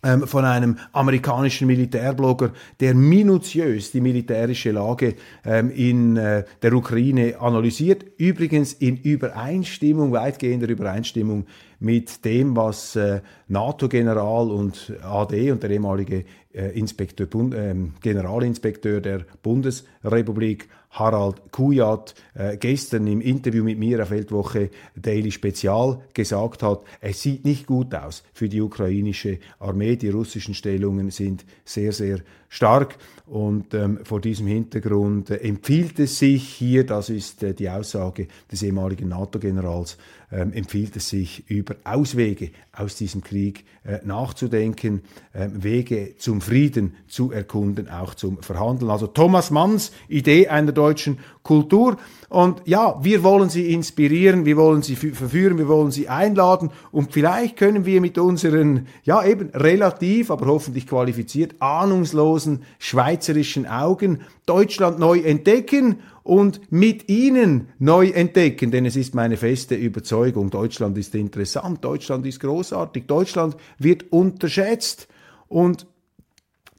ähm, 0.02 0.26
von 0.28 0.46
einem 0.46 0.78
amerikanischen 0.94 1.68
Militärblogger, 1.68 2.52
der 2.80 2.96
minutiös 2.96 3.92
die 3.92 4.00
militärische 4.00 4.72
Lage 4.72 5.16
ähm, 5.44 5.72
in 5.72 6.16
äh, 6.16 6.46
der 6.62 6.74
Ukraine 6.74 7.40
analysiert. 7.40 8.06
Übrigens 8.18 8.72
in 8.74 8.96
Übereinstimmung, 8.96 10.14
weitgehender 10.14 10.70
Übereinstimmung 10.70 11.48
mit 11.80 12.24
dem, 12.24 12.56
was 12.56 12.96
äh, 12.96 13.20
NATO-General 13.50 14.50
und 14.50 14.94
AD 15.04 15.52
und 15.52 15.64
der 15.64 15.70
ehemalige 15.70 16.24
äh, 16.54 16.80
Inspektor, 16.80 17.28
Bund, 17.28 17.54
äh, 17.54 17.76
Generalinspekteur 18.02 19.02
der 19.02 19.26
Bundesrepublik 19.44 20.70
Harald 20.92 21.52
Kujat 21.52 22.16
äh, 22.34 22.58
gestern 22.58 23.06
im 23.08 23.22
Interview 23.22 23.64
mit 23.64 23.78
mir 23.78 24.02
auf 24.02 24.10
Weltwoche 24.10 24.70
Daily 24.96 25.32
Spezial 25.32 26.02
gesagt 26.14 26.64
hat, 26.64 26.82
es 27.00 27.22
sieht 27.22 27.46
nicht 27.46 27.68
gut 27.68 27.94
aus 27.94 28.24
für 28.34 28.50
die 28.50 28.62
ukrainische 28.62 29.40
Armee. 29.60 29.96
Die 29.96 30.10
russischen 30.10 30.56
Stellungen 30.56 31.12
sind 31.12 31.46
sehr, 31.64 31.92
sehr 31.92 32.20
stark. 32.50 32.98
Und 33.26 33.76
ähm, 33.76 34.00
vor 34.04 34.22
diesem 34.22 34.48
Hintergrund 34.48 35.30
äh, 35.30 35.36
empfiehlt 35.36 36.00
es 36.00 36.18
sich 36.18 36.50
hier, 36.50 36.84
das 36.84 37.10
ist 37.10 37.44
äh, 37.44 37.54
die 37.54 37.70
Aussage 37.70 38.28
des 38.52 38.64
ehemaligen 38.64 39.10
NATO-Generals, 39.10 39.98
ähm, 40.32 40.52
empfiehlt 40.54 40.96
es 40.96 41.10
sich, 41.10 41.48
über 41.48 41.76
Auswege 41.84 42.50
aus 42.74 42.96
diesem 42.96 43.24
Krieg 43.24 43.66
äh, 43.84 44.00
nachzudenken, 44.04 45.04
äh, 45.34 45.48
Wege 45.54 46.16
zum 46.18 46.42
Frieden 46.42 46.96
zu 47.08 47.32
erkunden, 47.32 47.88
auch 47.88 48.16
zum 48.16 48.42
Verhandeln. 48.42 48.90
Also 48.90 49.06
Thomas 49.06 49.52
Manns 49.52 49.92
Idee 50.08 50.48
einer 50.48 50.72
deutschen 50.72 51.20
Kultur. 51.44 51.98
Und 52.30 52.62
ja, 52.66 53.00
wir 53.02 53.24
wollen 53.24 53.50
sie 53.50 53.74
inspirieren, 53.74 54.46
wir 54.46 54.56
wollen 54.56 54.84
sie 54.84 54.96
verführen, 54.96 55.58
wir 55.58 55.68
wollen 55.68 55.90
sie 55.90 56.10
einladen. 56.10 56.70
Und 56.92 57.12
vielleicht 57.12 57.58
können 57.58 57.86
wir 57.86 58.02
mit 58.02 58.20
unseren, 58.20 58.88
ja 59.04 59.26
eben 59.26 59.50
relativ, 59.50 60.30
aber 60.30 60.46
hoffentlich 60.46 60.86
qualifiziert, 60.86 61.56
ahnungslosen 61.60 62.62
schweizerischen 62.78 63.66
Augen 63.66 64.22
Deutschland 64.46 65.00
neu 65.00 65.20
entdecken 65.20 66.02
und 66.22 66.72
mit 66.72 67.10
ihnen 67.10 67.70
neu 67.80 68.10
entdecken, 68.10 68.70
denn 68.70 68.86
es 68.86 68.96
ist 68.96 69.16
meine 69.16 69.36
feste 69.36 69.74
Überzeugung, 69.74 70.52
Deutschland 70.52 70.96
ist 71.00 71.16
interessant, 71.16 71.84
Deutschland 71.84 72.28
ist 72.28 72.40
großartig, 72.40 73.06
Deutschland 73.08 73.58
wird 73.80 74.12
unterschätzt. 74.12 75.08
Und 75.48 75.88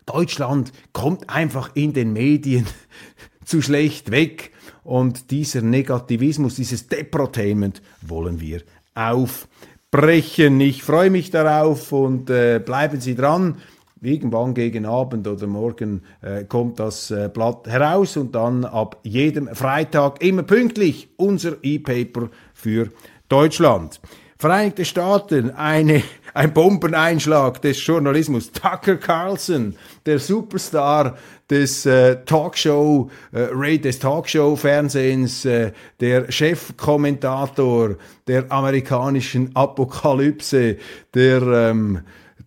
Deutschland 0.07 0.73
kommt 0.93 1.29
einfach 1.29 1.71
in 1.75 1.93
den 1.93 2.13
Medien 2.13 2.67
zu 3.45 3.61
schlecht 3.61 4.11
weg. 4.13 4.53
Und 4.91 5.31
dieser 5.31 5.63
Negativismus, 5.63 6.57
dieses 6.57 6.89
Deprotainment 6.89 7.81
wollen 8.03 8.41
wir 8.41 8.63
aufbrechen. 8.97 10.61
Ich 10.61 10.83
freue 10.83 11.11
mich 11.11 11.31
darauf 11.31 11.93
und 11.93 12.29
äh, 12.29 12.59
bleiben 12.59 13.01
Sie 13.01 13.15
dran. 13.15 13.59
Irgendwann 14.03 14.53
gegen 14.53 14.87
Abend 14.87 15.29
oder 15.29 15.47
morgen 15.47 16.03
äh, 16.23 16.43
kommt 16.43 16.81
das 16.81 17.13
äh, 17.13 17.31
Blatt 17.33 17.69
heraus 17.69 18.17
und 18.17 18.35
dann 18.35 18.65
ab 18.65 18.99
jedem 19.05 19.55
Freitag 19.55 20.25
immer 20.25 20.43
pünktlich 20.43 21.11
unser 21.17 21.59
E-Paper 21.63 22.29
für 22.53 22.89
Deutschland. 23.29 24.01
Vereinigte 24.39 24.85
Staaten, 24.85 25.53
eine, 25.53 26.03
ein 26.35 26.53
Bombeneinschlag 26.53 27.61
des 27.63 27.85
Journalismus. 27.85 28.53
Tucker 28.53 28.97
Carlson, 28.97 29.77
der 30.07 30.19
Superstar 30.19 31.17
des 31.49 31.85
äh, 31.87 32.25
Talkshow, 32.25 33.11
äh, 33.33 33.79
des 33.79 33.99
Talkshow-Fernsehens, 33.99 35.45
äh, 35.45 35.73
der 35.99 36.31
Chefkommentator 36.31 37.97
der 38.27 38.51
amerikanischen 38.51 39.55
Apokalypse, 39.55 40.77
der 41.15 41.43
ähm, 41.43 42.01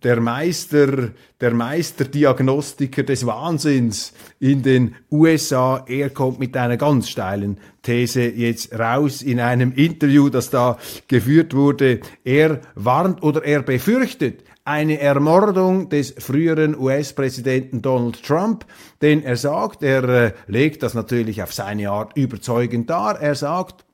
der 0.04 0.20
Meister, 0.20 1.10
der 1.40 1.54
Meisterdiagnostiker 1.54 3.02
des 3.02 3.26
Wahnsinns 3.26 4.12
in 4.38 4.62
den 4.62 4.94
USA. 5.10 5.84
Er 5.88 6.10
kommt 6.10 6.38
mit 6.38 6.56
einer 6.56 6.76
ganz 6.76 7.08
steilen 7.08 7.58
These 7.82 8.22
jetzt 8.22 8.78
raus 8.78 9.22
in 9.22 9.40
einem 9.40 9.72
Interview, 9.72 10.28
das 10.28 10.50
da 10.50 10.78
geführt 11.08 11.54
wurde. 11.54 12.00
Er 12.22 12.60
warnt 12.74 13.22
oder 13.22 13.44
er 13.44 13.62
befürchtet 13.62 14.44
eine 14.64 14.98
Ermordung 14.98 15.90
des 15.90 16.14
früheren 16.18 16.78
US-Präsidenten 16.78 17.82
Donald 17.82 18.22
Trump, 18.22 18.64
denn 19.02 19.22
er 19.22 19.36
sagt, 19.36 19.82
er 19.82 20.04
äh, 20.04 20.32
legt 20.46 20.82
das 20.82 20.94
natürlich 20.94 21.42
auf 21.42 21.52
seine 21.52 21.90
Art 21.90 22.16
überzeugend 22.16 22.88
dar. 22.88 23.20
Er 23.20 23.34
sagt, 23.34 23.84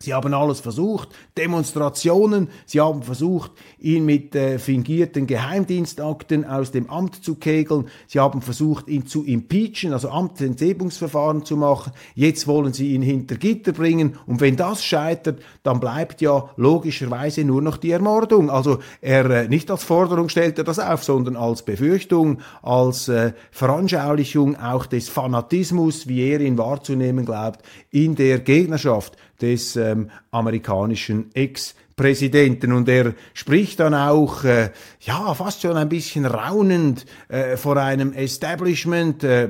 Sie 0.00 0.14
haben 0.14 0.32
alles 0.32 0.60
versucht, 0.60 1.08
Demonstrationen, 1.36 2.50
sie 2.66 2.80
haben 2.80 3.02
versucht, 3.02 3.50
ihn 3.80 4.04
mit 4.04 4.32
äh, 4.36 4.60
fingierten 4.60 5.26
Geheimdienstakten 5.26 6.44
aus 6.44 6.70
dem 6.70 6.88
Amt 6.88 7.24
zu 7.24 7.34
kegeln, 7.34 7.88
sie 8.06 8.20
haben 8.20 8.40
versucht, 8.40 8.86
ihn 8.86 9.08
zu 9.08 9.24
impeachen, 9.24 9.92
also 9.92 10.10
Amtsenthebungsverfahren 10.10 11.44
zu 11.44 11.56
machen, 11.56 11.92
jetzt 12.14 12.46
wollen 12.46 12.72
sie 12.72 12.94
ihn 12.94 13.02
hinter 13.02 13.34
Gitter 13.34 13.72
bringen. 13.72 14.14
Und 14.26 14.40
wenn 14.40 14.54
das 14.54 14.84
scheitert, 14.84 15.40
dann 15.64 15.80
bleibt 15.80 16.20
ja 16.20 16.48
logischerweise 16.56 17.42
nur 17.42 17.60
noch 17.60 17.76
die 17.76 17.90
Ermordung. 17.90 18.50
Also 18.50 18.78
er 19.00 19.28
äh, 19.28 19.48
nicht 19.48 19.68
als 19.68 19.82
Forderung 19.82 20.28
stellt 20.28 20.58
er 20.58 20.64
das 20.64 20.78
auf, 20.78 21.02
sondern 21.02 21.34
als 21.34 21.62
Befürchtung, 21.62 22.38
als 22.62 23.08
äh, 23.08 23.32
Veranschaulichung 23.50 24.54
auch 24.54 24.86
des 24.86 25.08
Fanatismus, 25.08 26.06
wie 26.06 26.22
er 26.22 26.38
ihn 26.38 26.56
wahrzunehmen 26.56 27.24
glaubt, 27.24 27.62
in 27.90 28.14
der 28.14 28.38
Gegnerschaft 28.38 29.16
des 29.40 29.76
ähm, 29.76 30.10
amerikanischen 30.30 31.30
Ex-Präsidenten. 31.34 32.72
Und 32.72 32.88
er 32.88 33.14
spricht 33.34 33.80
dann 33.80 33.94
auch, 33.94 34.44
äh, 34.44 34.70
ja, 35.00 35.34
fast 35.34 35.62
schon 35.62 35.76
ein 35.76 35.88
bisschen 35.88 36.26
raunend 36.26 37.06
äh, 37.28 37.56
vor 37.56 37.76
einem 37.76 38.12
Establishment, 38.12 39.24
äh, 39.24 39.48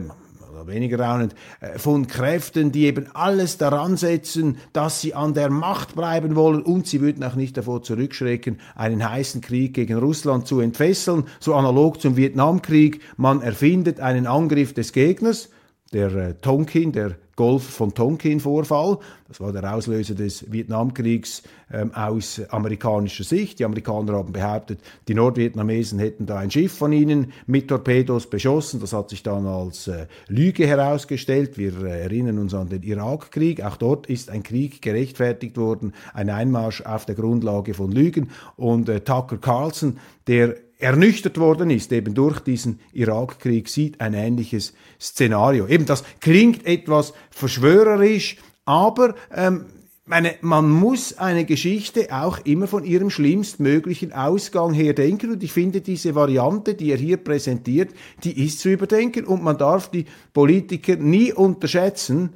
weniger 0.66 1.00
raunend, 1.00 1.34
äh, 1.60 1.78
von 1.78 2.06
Kräften, 2.06 2.72
die 2.72 2.86
eben 2.86 3.06
alles 3.14 3.58
daran 3.58 3.96
setzen, 3.96 4.58
dass 4.72 5.00
sie 5.00 5.14
an 5.14 5.34
der 5.34 5.50
Macht 5.50 5.94
bleiben 5.94 6.36
wollen 6.36 6.62
und 6.62 6.86
sie 6.86 7.00
würden 7.00 7.24
auch 7.24 7.34
nicht 7.34 7.56
davor 7.56 7.82
zurückschrecken, 7.82 8.60
einen 8.74 9.08
heißen 9.08 9.40
Krieg 9.40 9.74
gegen 9.74 9.98
Russland 9.98 10.46
zu 10.46 10.60
entfesseln, 10.60 11.24
so 11.40 11.54
analog 11.54 12.00
zum 12.00 12.16
Vietnamkrieg. 12.16 13.00
Man 13.16 13.40
erfindet 13.40 14.00
einen 14.00 14.26
Angriff 14.26 14.74
des 14.74 14.92
Gegners, 14.92 15.48
der 15.92 16.14
äh, 16.14 16.34
Tonkin, 16.34 16.92
der 16.92 17.16
Golf 17.38 17.62
von 17.62 17.94
Tonkin-Vorfall. 17.94 18.98
Das 19.28 19.38
war 19.38 19.52
der 19.52 19.72
Auslöser 19.72 20.16
des 20.16 20.50
Vietnamkriegs 20.50 21.44
ähm, 21.72 21.94
aus 21.94 22.42
amerikanischer 22.48 23.22
Sicht. 23.22 23.60
Die 23.60 23.64
Amerikaner 23.64 24.14
haben 24.14 24.32
behauptet, 24.32 24.80
die 25.06 25.14
Nordvietnamesen 25.14 26.00
hätten 26.00 26.26
da 26.26 26.38
ein 26.38 26.50
Schiff 26.50 26.76
von 26.76 26.90
ihnen 26.90 27.32
mit 27.46 27.68
Torpedos 27.68 28.28
beschossen. 28.28 28.80
Das 28.80 28.92
hat 28.92 29.10
sich 29.10 29.22
dann 29.22 29.46
als 29.46 29.86
äh, 29.86 30.08
Lüge 30.26 30.66
herausgestellt. 30.66 31.58
Wir 31.58 31.80
äh, 31.84 32.02
erinnern 32.02 32.38
uns 32.38 32.54
an 32.54 32.70
den 32.70 32.82
Irakkrieg. 32.82 33.62
Auch 33.62 33.76
dort 33.76 34.08
ist 34.08 34.30
ein 34.30 34.42
Krieg 34.42 34.82
gerechtfertigt 34.82 35.56
worden, 35.56 35.94
ein 36.14 36.30
Einmarsch 36.30 36.80
auf 36.80 37.06
der 37.06 37.14
Grundlage 37.14 37.72
von 37.72 37.92
Lügen. 37.92 38.30
Und 38.56 38.88
äh, 38.88 38.98
Tucker 39.02 39.38
Carlson, 39.38 39.98
der 40.26 40.56
ernüchtert 40.78 41.38
worden 41.38 41.70
ist, 41.70 41.92
eben 41.92 42.14
durch 42.14 42.40
diesen 42.40 42.80
Irakkrieg, 42.92 43.68
sieht 43.68 44.00
ein 44.00 44.14
ähnliches 44.14 44.74
Szenario. 45.00 45.66
Eben 45.66 45.86
das 45.86 46.04
klingt 46.20 46.66
etwas 46.66 47.12
verschwörerisch, 47.30 48.36
aber 48.64 49.14
ähm, 49.34 49.66
meine, 50.08 50.36
man 50.40 50.70
muss 50.70 51.18
eine 51.18 51.44
Geschichte 51.44 52.08
auch 52.10 52.38
immer 52.44 52.66
von 52.66 52.84
ihrem 52.84 53.10
schlimmstmöglichen 53.10 54.12
Ausgang 54.12 54.72
her 54.72 54.94
denken 54.94 55.32
und 55.32 55.42
ich 55.42 55.52
finde 55.52 55.80
diese 55.80 56.14
Variante, 56.14 56.74
die 56.74 56.90
er 56.90 56.96
hier 56.96 57.18
präsentiert, 57.18 57.90
die 58.24 58.44
ist 58.44 58.60
zu 58.60 58.70
überdenken 58.70 59.26
und 59.26 59.42
man 59.42 59.58
darf 59.58 59.90
die 59.90 60.06
Politiker 60.32 60.96
nie 60.96 61.32
unterschätzen 61.32 62.30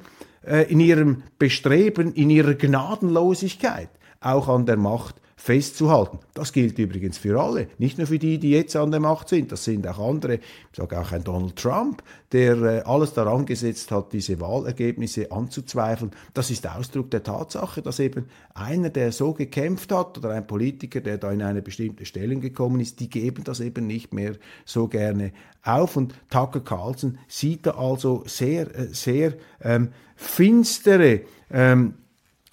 äh, 0.45 0.71
in 0.71 0.79
ihrem 0.79 1.23
Bestreben, 1.39 2.13
in 2.13 2.29
ihrer 2.29 2.53
Gnadenlosigkeit 2.53 3.89
auch 4.19 4.49
an 4.49 4.65
der 4.65 4.77
Macht 4.77 5.15
festzuhalten. 5.43 6.19
Das 6.33 6.53
gilt 6.53 6.79
übrigens 6.79 7.17
für 7.17 7.37
alle, 7.37 7.67
nicht 7.77 7.97
nur 7.97 8.07
für 8.07 8.17
die, 8.17 8.37
die 8.37 8.51
jetzt 8.51 8.77
an 8.77 8.91
der 8.91 9.01
Macht 9.01 9.27
sind, 9.27 9.51
das 9.51 9.65
sind 9.65 9.85
auch 9.85 9.99
andere, 9.99 10.35
ich 10.35 10.41
sage 10.77 10.97
auch 10.97 11.11
ein 11.11 11.25
Donald 11.25 11.57
Trump, 11.57 12.01
der 12.31 12.55
äh, 12.61 12.79
alles 12.83 13.13
daran 13.13 13.45
gesetzt 13.45 13.91
hat, 13.91 14.13
diese 14.13 14.39
Wahlergebnisse 14.39 15.33
anzuzweifeln. 15.33 16.11
Das 16.33 16.49
ist 16.49 16.65
Ausdruck 16.65 17.11
der 17.11 17.23
Tatsache, 17.23 17.81
dass 17.81 17.99
eben 17.99 18.27
einer, 18.53 18.89
der 18.89 19.11
so 19.11 19.33
gekämpft 19.33 19.91
hat 19.91 20.17
oder 20.17 20.29
ein 20.29 20.47
Politiker, 20.47 21.01
der 21.01 21.17
da 21.17 21.29
in 21.33 21.41
eine 21.41 21.61
bestimmte 21.61 22.05
Stellung 22.05 22.39
gekommen 22.39 22.79
ist, 22.79 23.01
die 23.01 23.09
geben 23.09 23.43
das 23.43 23.59
eben 23.59 23.85
nicht 23.85 24.13
mehr 24.13 24.37
so 24.63 24.87
gerne 24.87 25.33
auf. 25.61 25.97
Und 25.97 26.15
Tucker 26.29 26.61
Carlson 26.61 27.17
sieht 27.27 27.65
da 27.65 27.71
also 27.71 28.23
sehr, 28.27 28.73
äh, 28.73 28.93
sehr 28.93 29.33
ähm, 29.61 29.89
finstere 30.15 31.23
ähm, 31.51 31.95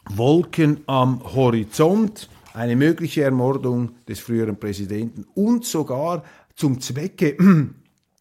Wolken 0.09 0.81
am 0.87 1.23
Horizont 1.37 2.29
eine 2.53 2.77
mögliche 2.77 3.23
Ermordung 3.23 3.93
des 4.09 4.21
früheren 4.21 4.59
Präsidenten 4.59 5.25
und 5.35 5.65
sogar 5.65 6.25
zum 6.55 6.81
Zwecke, 6.81 7.37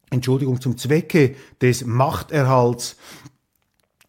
Entschuldigung, 0.09 0.61
zum 0.61 0.77
Zwecke 0.77 1.35
des 1.61 1.85
Machterhalts 1.85 2.97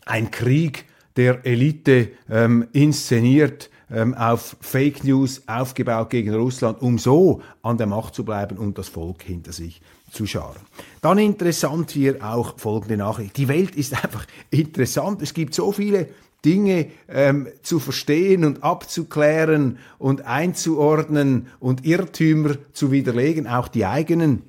ein 0.06 0.30
Krieg 0.30 0.86
der 1.16 1.44
Elite 1.44 2.10
ähm, 2.30 2.66
inszeniert, 2.72 3.70
ähm, 3.90 4.14
auf 4.14 4.56
Fake 4.60 5.04
News 5.04 5.42
aufgebaut 5.46 6.10
gegen 6.10 6.34
Russland, 6.34 6.80
um 6.80 6.98
so 6.98 7.42
an 7.62 7.76
der 7.76 7.86
Macht 7.86 8.14
zu 8.14 8.24
bleiben 8.24 8.56
und 8.56 8.78
das 8.78 8.88
Volk 8.88 9.22
hinter 9.22 9.52
sich 9.52 9.80
zu 10.10 10.26
scharen. 10.26 10.60
Dann 11.00 11.18
interessant 11.18 11.90
hier 11.90 12.24
auch 12.24 12.58
folgende 12.58 12.96
Nachricht. 12.96 13.36
Die 13.36 13.48
Welt 13.48 13.74
ist 13.76 13.92
einfach 14.04 14.26
interessant. 14.50 15.22
Es 15.22 15.34
gibt 15.34 15.54
so 15.54 15.72
viele 15.72 16.08
Dinge 16.44 16.86
ähm, 17.08 17.48
zu 17.62 17.78
verstehen 17.78 18.44
und 18.44 18.62
abzuklären 18.62 19.78
und 19.98 20.26
einzuordnen 20.26 21.48
und 21.58 21.84
Irrtümer 21.84 22.56
zu 22.72 22.90
widerlegen, 22.90 23.46
auch 23.46 23.68
die 23.68 23.86
eigenen, 23.86 24.42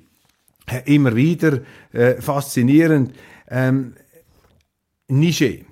äh, 0.66 0.94
immer 0.94 1.14
wieder 1.16 1.60
äh, 1.92 2.14
faszinierend. 2.20 3.14
Ähm, 3.48 3.94
Niger. 5.08 5.64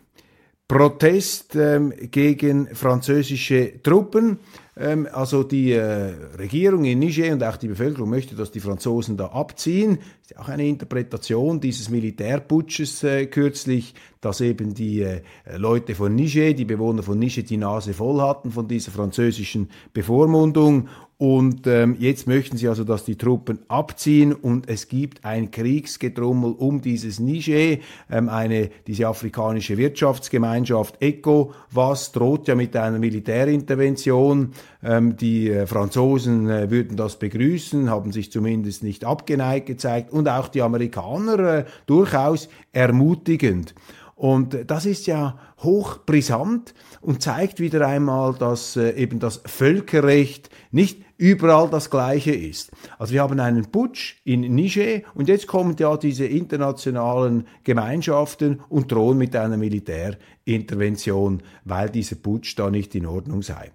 Protest 0.69 1.57
ähm, 1.57 1.93
gegen 2.13 2.73
französische 2.77 3.83
Truppen. 3.83 4.39
Ähm, 4.81 5.07
also 5.13 5.43
die 5.43 5.73
äh, 5.73 6.13
Regierung 6.39 6.85
in 6.85 6.99
Niger 7.01 7.33
und 7.33 7.45
auch 7.45 7.59
die 7.59 7.69
Bevölkerung 7.69 8.09
möchte, 8.09 8.35
dass 8.35 8.51
die 8.51 8.61
Franzosen 8.61 9.19
da 9.19 9.27
abziehen. 9.27 9.99
Das 10.23 10.31
ist 10.31 10.39
auch 10.39 10.49
eine 10.49 10.67
Interpretation 10.67 11.61
dieses 11.61 11.91
Militärputsches 11.91 13.05
äh, 13.05 13.27
kürzlich 13.27 13.95
dass 14.21 14.41
eben 14.41 14.75
die 14.75 15.03
äh, 15.03 15.23
Leute 15.57 15.95
von 15.95 16.15
Niger, 16.15 16.53
die 16.53 16.65
Bewohner 16.65 17.03
von 17.03 17.19
Niger, 17.19 17.43
die 17.43 17.57
Nase 17.57 17.95
voll 17.95 18.21
hatten 18.21 18.51
von 18.51 18.69
dieser 18.69 18.93
französischen 18.93 19.71
Bevormundung. 19.93 20.89
Und 21.21 21.67
ähm, 21.67 21.97
jetzt 21.99 22.27
möchten 22.27 22.57
sie 22.57 22.67
also, 22.67 22.83
dass 22.83 23.05
die 23.05 23.17
Truppen 23.17 23.59
abziehen 23.69 24.33
und 24.33 24.71
es 24.71 24.89
gibt 24.89 25.23
ein 25.23 25.51
Kriegsgedrummel 25.51 26.53
um 26.53 26.81
dieses 26.81 27.21
Niger, 27.21 27.79
ähm, 28.11 28.31
eine, 28.31 28.71
diese 28.87 29.07
afrikanische 29.07 29.77
Wirtschaftsgemeinschaft 29.77 30.97
ECO, 31.03 31.53
was 31.71 32.13
droht 32.13 32.49
ja 32.49 32.55
mit 32.55 32.75
einer 32.75 32.99
Militärintervention. 32.99 34.53
Ähm, 34.83 35.19
die 35.19 35.51
äh, 35.51 35.67
Franzosen 35.67 36.49
äh, 36.49 36.71
würden 36.71 36.97
das 36.97 37.19
begrüßen, 37.19 37.91
haben 37.91 38.13
sich 38.13 38.33
zumindest 38.33 38.83
nicht 38.83 39.05
abgeneigt 39.05 39.67
gezeigt 39.67 40.15
und 40.15 40.27
auch 40.27 40.49
die 40.49 40.63
Amerikaner 40.63 41.39
äh, 41.39 41.65
durchaus 41.85 42.49
ermutigend. 42.73 43.75
Und 44.21 44.71
das 44.71 44.87
ist 44.87 45.07
ja 45.07 45.39
hochbrisant 45.59 46.75
und 47.01 47.23
zeigt 47.23 47.59
wieder 47.59 47.87
einmal, 47.87 48.35
dass 48.35 48.77
äh, 48.77 48.91
eben 48.93 49.19
das 49.19 49.41
Völkerrecht 49.47 50.51
nicht 50.71 51.03
überall 51.21 51.69
das 51.69 51.91
gleiche 51.91 52.33
ist. 52.33 52.71
Also 52.99 53.13
wir 53.13 53.21
haben 53.21 53.39
einen 53.41 53.71
Putsch 53.71 54.17
in 54.25 54.41
Niger 54.41 55.03
und 55.15 55.29
jetzt 55.29 55.47
kommen 55.47 55.77
ja 55.79 55.99
diese 55.99 56.25
internationalen 56.25 57.47
Gemeinschaften 57.63 58.63
und 58.71 58.91
drohen 58.91 59.19
mit 59.19 59.37
einer 59.37 59.59
Militärintervention, 59.59 61.43
weil 61.65 61.91
dieser 61.91 62.17
Putsch 62.17 62.59
da 62.59 62.71
nicht 62.71 62.95
in 62.95 63.05
Ordnung 63.05 63.43
sei. 63.43 63.71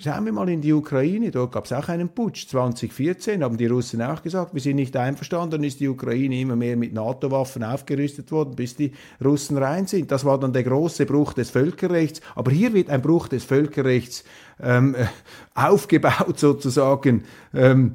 Schauen 0.00 0.26
wir 0.26 0.32
mal 0.32 0.48
in 0.48 0.60
die 0.60 0.72
Ukraine, 0.72 1.32
dort 1.32 1.50
gab 1.50 1.64
es 1.64 1.72
auch 1.72 1.88
einen 1.88 2.10
Putsch. 2.10 2.46
2014 2.46 3.42
haben 3.42 3.56
die 3.56 3.66
Russen 3.66 4.00
auch 4.00 4.22
gesagt, 4.22 4.54
wir 4.54 4.60
sind 4.60 4.76
nicht 4.76 4.96
einverstanden, 4.96 5.64
ist 5.64 5.80
die 5.80 5.88
Ukraine 5.88 6.40
immer 6.40 6.54
mehr 6.54 6.76
mit 6.76 6.92
NATO-Waffen 6.92 7.64
aufgerüstet 7.64 8.30
worden, 8.30 8.54
bis 8.54 8.76
die 8.76 8.92
Russen 9.24 9.58
rein 9.58 9.88
sind. 9.88 10.12
Das 10.12 10.24
war 10.24 10.38
dann 10.38 10.52
der 10.52 10.62
große 10.62 11.04
Bruch 11.04 11.32
des 11.32 11.50
Völkerrechts. 11.50 12.20
Aber 12.36 12.52
hier 12.52 12.74
wird 12.74 12.90
ein 12.90 13.02
Bruch 13.02 13.26
des 13.26 13.42
Völkerrechts 13.42 14.22
ähm, 14.62 14.94
aufgebaut 15.56 16.38
sozusagen. 16.38 17.24
Ähm, 17.52 17.94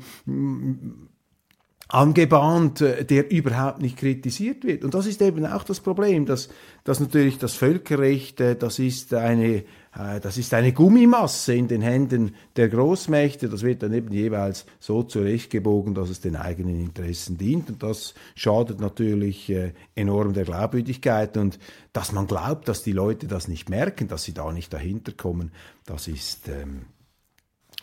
angebahnt, 1.94 2.82
äh, 2.82 3.06
der 3.06 3.32
überhaupt 3.32 3.82
nicht 3.82 3.98
kritisiert 3.98 4.66
wird. 4.66 4.84
Und 4.84 4.94
das 4.94 5.06
ist 5.06 5.22
eben 5.22 5.46
auch 5.46 5.63
das 5.63 5.80
Problem, 5.80 6.26
dass, 6.26 6.50
dass 6.84 7.00
natürlich 7.00 7.38
das 7.38 7.54
Völkerrecht, 7.54 8.42
äh, 8.42 8.56
das 8.56 8.80
ist 8.80 9.13
eine 9.13 9.58
äh, 9.58 9.63
das 9.95 10.38
ist 10.38 10.53
eine 10.56 10.73
Gummimasse 10.73 11.53
in 11.53 11.67
den 11.67 11.82
Händen 11.82 12.34
der 12.56 12.67
Großmächte. 12.67 13.47
Das 13.47 13.62
wird 13.62 13.84
dann 13.84 13.93
eben 13.93 14.12
jeweils 14.12 14.65
so 14.79 15.03
zurechtgebogen, 15.03 15.93
dass 15.93 16.10
es 16.10 16.19
den 16.19 16.36
eigenen 16.36 16.79
Interessen 16.79 17.38
dient. 17.38 17.69
Und 17.69 17.84
das 17.84 18.15
schadet 18.36 18.79
natürlich 18.79 19.49
äh, 19.49 19.73
enorm 19.95 20.34
der 20.34 20.45
Glaubwürdigkeit. 20.45 21.38
Und 21.38 21.60
dass 21.91 22.12
man 22.12 22.25
glaubt, 22.25 22.67
dass 22.67 22.82
die 22.82 22.91
Leute 22.91 23.27
das 23.27 23.47
nicht 23.47 23.69
merken, 23.69 24.08
dass 24.08 24.23
sie 24.23 24.34
da 24.34 24.51
nicht 24.51 24.73
dahinter 24.73 25.12
kommen, 25.12 25.51
das 25.86 26.08
ist. 26.08 26.47
Ähm, 26.47 26.86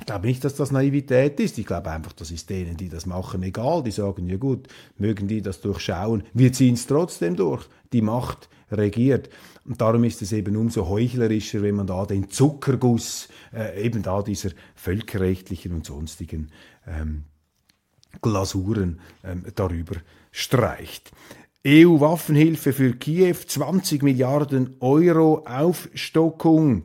ich 0.01 0.07
glaube 0.07 0.27
nicht, 0.27 0.43
dass 0.45 0.55
das 0.55 0.71
Naivität 0.71 1.39
ist. 1.41 1.59
Ich 1.59 1.67
glaube 1.67 1.91
einfach, 1.91 2.15
das 2.15 2.31
ist 2.31 2.49
denen, 2.49 2.77
die 2.77 2.89
das 2.89 3.05
machen, 3.05 3.43
egal. 3.43 3.83
Die 3.83 3.91
sagen, 3.91 4.27
ja 4.29 4.39
gut, 4.39 4.67
mögen 4.97 5.29
die 5.29 5.43
das 5.43 5.61
durchschauen. 5.61 6.23
Wir 6.33 6.53
ziehen 6.55 6.75
es 6.75 6.87
trotzdem 6.87 7.37
durch. 7.37 7.69
Die 7.93 8.01
Macht 8.01 8.49
regiert. 8.73 9.29
Und 9.67 9.81
darum 9.81 10.05
ist 10.05 10.23
es 10.23 10.33
eben 10.33 10.57
umso 10.57 10.89
heuchlerischer, 10.89 11.63
wenn 11.63 11.75
man 11.75 11.87
da 11.87 12.07
den 12.07 12.31
Zuckerguss 12.31 13.29
äh, 13.53 13.85
eben 13.85 14.03
da 14.03 14.23
dieser 14.23 14.51
völkerrechtlichen 14.75 15.73
und 15.73 15.85
sonstigen 15.85 16.51
ähm, 16.87 17.25
Glasuren 18.23 19.01
ähm, 19.23 19.45
darüber 19.55 19.97
streicht. 20.33 21.13
EU-Waffenhilfe 21.67 22.73
für 22.73 22.95
Kiew, 22.95 23.37
20 23.47 24.03
Milliarden 24.03 24.77
Euro 24.81 25.45
Aufstockung, 25.45 26.85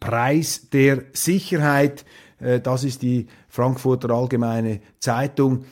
Preis 0.00 0.68
der 0.70 1.04
Sicherheit, 1.12 2.04
äh, 2.38 2.60
das 2.60 2.84
ist 2.84 3.02
die 3.02 3.26
Frankfurter 3.48 4.10
Allgemeine 4.10 4.80
Zeitung. 4.98 5.64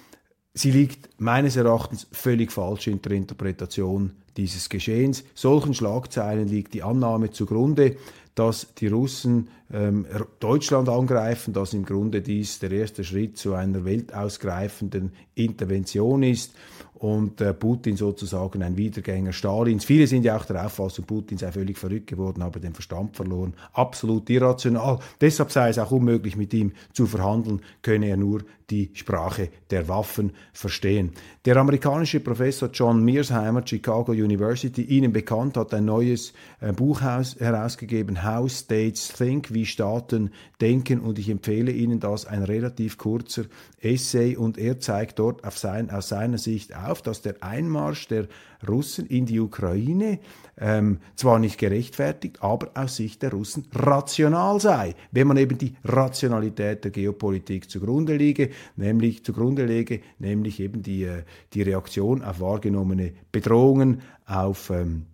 Sie 0.55 0.71
liegt 0.71 1.09
meines 1.19 1.57
Erachtens 1.57 2.07
völlig 2.13 2.53
falsch 2.53 2.89
in 2.89 3.01
der 3.03 3.13
Interpretation 3.13 4.13
dieses 4.37 4.69
Geschehens. 4.69 5.25
Solchen 5.35 5.75
Schlagzeilen 5.75 6.49
liegt 6.49 6.75
die 6.75 6.83
Annahme 6.83 7.31
zugrunde, 7.31 7.97
dass 8.35 8.75
die 8.75 8.89
Russen 8.89 9.49
ähm, 9.73 10.07
Deutschland 10.41 10.89
angreifen, 10.89 11.53
dass 11.53 11.75
im 11.75 11.85
Grunde 11.85 12.23
dies 12.23 12.59
der 12.59 12.73
erste 12.73 13.05
Schritt 13.05 13.39
zu 13.39 13.55
einer 13.55 13.85
weltausgreifenden 13.85 15.13
Intervention 15.35 16.23
ist 16.23 16.55
und 17.01 17.41
äh, 17.41 17.55
Putin 17.55 17.97
sozusagen 17.97 18.63
ein 18.63 18.77
Wiedergänger 18.77 19.33
Stalins. 19.33 19.87
Viele 19.87 20.07
sind 20.07 20.23
ja 20.23 20.37
auch 20.37 20.45
der 20.45 20.67
Auffassung, 20.67 21.07
Putin 21.07 21.39
sei 21.39 21.51
völlig 21.51 21.79
verrückt 21.79 22.09
geworden, 22.09 22.43
habe 22.43 22.61
den 22.61 22.75
Verstand 22.75 23.17
verloren. 23.17 23.55
Absolut 23.73 24.29
irrational. 24.29 24.99
Deshalb 25.19 25.51
sei 25.51 25.71
es 25.71 25.79
auch 25.79 25.91
unmöglich, 25.91 26.37
mit 26.37 26.53
ihm 26.53 26.73
zu 26.93 27.07
verhandeln, 27.07 27.63
könne 27.81 28.09
er 28.09 28.19
nur 28.19 28.43
die 28.69 28.91
Sprache 28.93 29.49
der 29.71 29.89
Waffen 29.89 30.33
verstehen. 30.53 31.13
Der 31.47 31.57
amerikanische 31.57 32.21
Professor 32.21 32.69
John 32.73 33.03
Mearsheimer, 33.03 33.67
Chicago 33.67 34.13
University, 34.13 34.83
Ihnen 34.83 35.13
bekannt, 35.13 35.57
hat 35.57 35.73
ein 35.73 35.87
neues 35.87 36.35
äh, 36.61 36.73
Buch 36.73 37.01
herausgegeben, 37.01 38.25
How 38.25 38.51
States 38.51 39.09
Think, 39.09 39.53
wie 39.55 39.60
Staaten 39.67 40.31
denken, 40.61 41.01
und 41.01 41.19
ich 41.19 41.29
empfehle 41.29 41.73
Ihnen 41.73 42.01
das, 42.01 42.27
ein 42.27 42.43
relativ 42.43 42.99
kurzer 42.99 43.45
Essay, 43.81 44.37
und 44.37 44.59
er 44.59 44.81
zeigt 44.81 45.19
dort 45.19 45.41
sein, 45.53 45.91
aus 45.91 46.09
seiner 46.09 46.39
Sicht 46.39 46.75
auf, 46.77 47.03
dass 47.03 47.23
der 47.23 47.43
Einmarsch 47.43 48.09
der 48.09 48.29
Russen 48.67 49.07
in 49.07 49.27
die 49.27 49.41
Ukraine 49.41 50.19
ähm, 50.59 50.99
zwar 51.17 51.39
nicht 51.39 51.59
gerechtfertigt, 51.59 52.43
aber 52.43 52.71
aus 52.75 52.97
Sicht 52.97 53.23
der 53.23 53.31
Russen 53.33 53.67
rational 53.73 54.61
sei, 54.61 54.95
wenn 55.13 55.27
man 55.27 55.39
eben 55.39 55.57
die 55.57 55.75
Rationalität 55.85 56.85
der 56.85 56.91
Geopolitik 56.91 57.71
zugrunde 57.71 58.17
liege, 58.17 58.51
nämlich 58.77 59.25
zugrunde 59.25 59.65
lege, 59.65 60.01
nämlich 60.19 60.61
eben 60.61 60.83
die, 60.83 61.05
äh, 61.05 61.23
die 61.55 61.63
Reaktion 61.63 62.23
auf 62.23 62.41
wahrgenommene 62.41 63.13
Bedrohungen, 63.33 64.03
auf 64.27 64.71
ähm, 64.71 65.07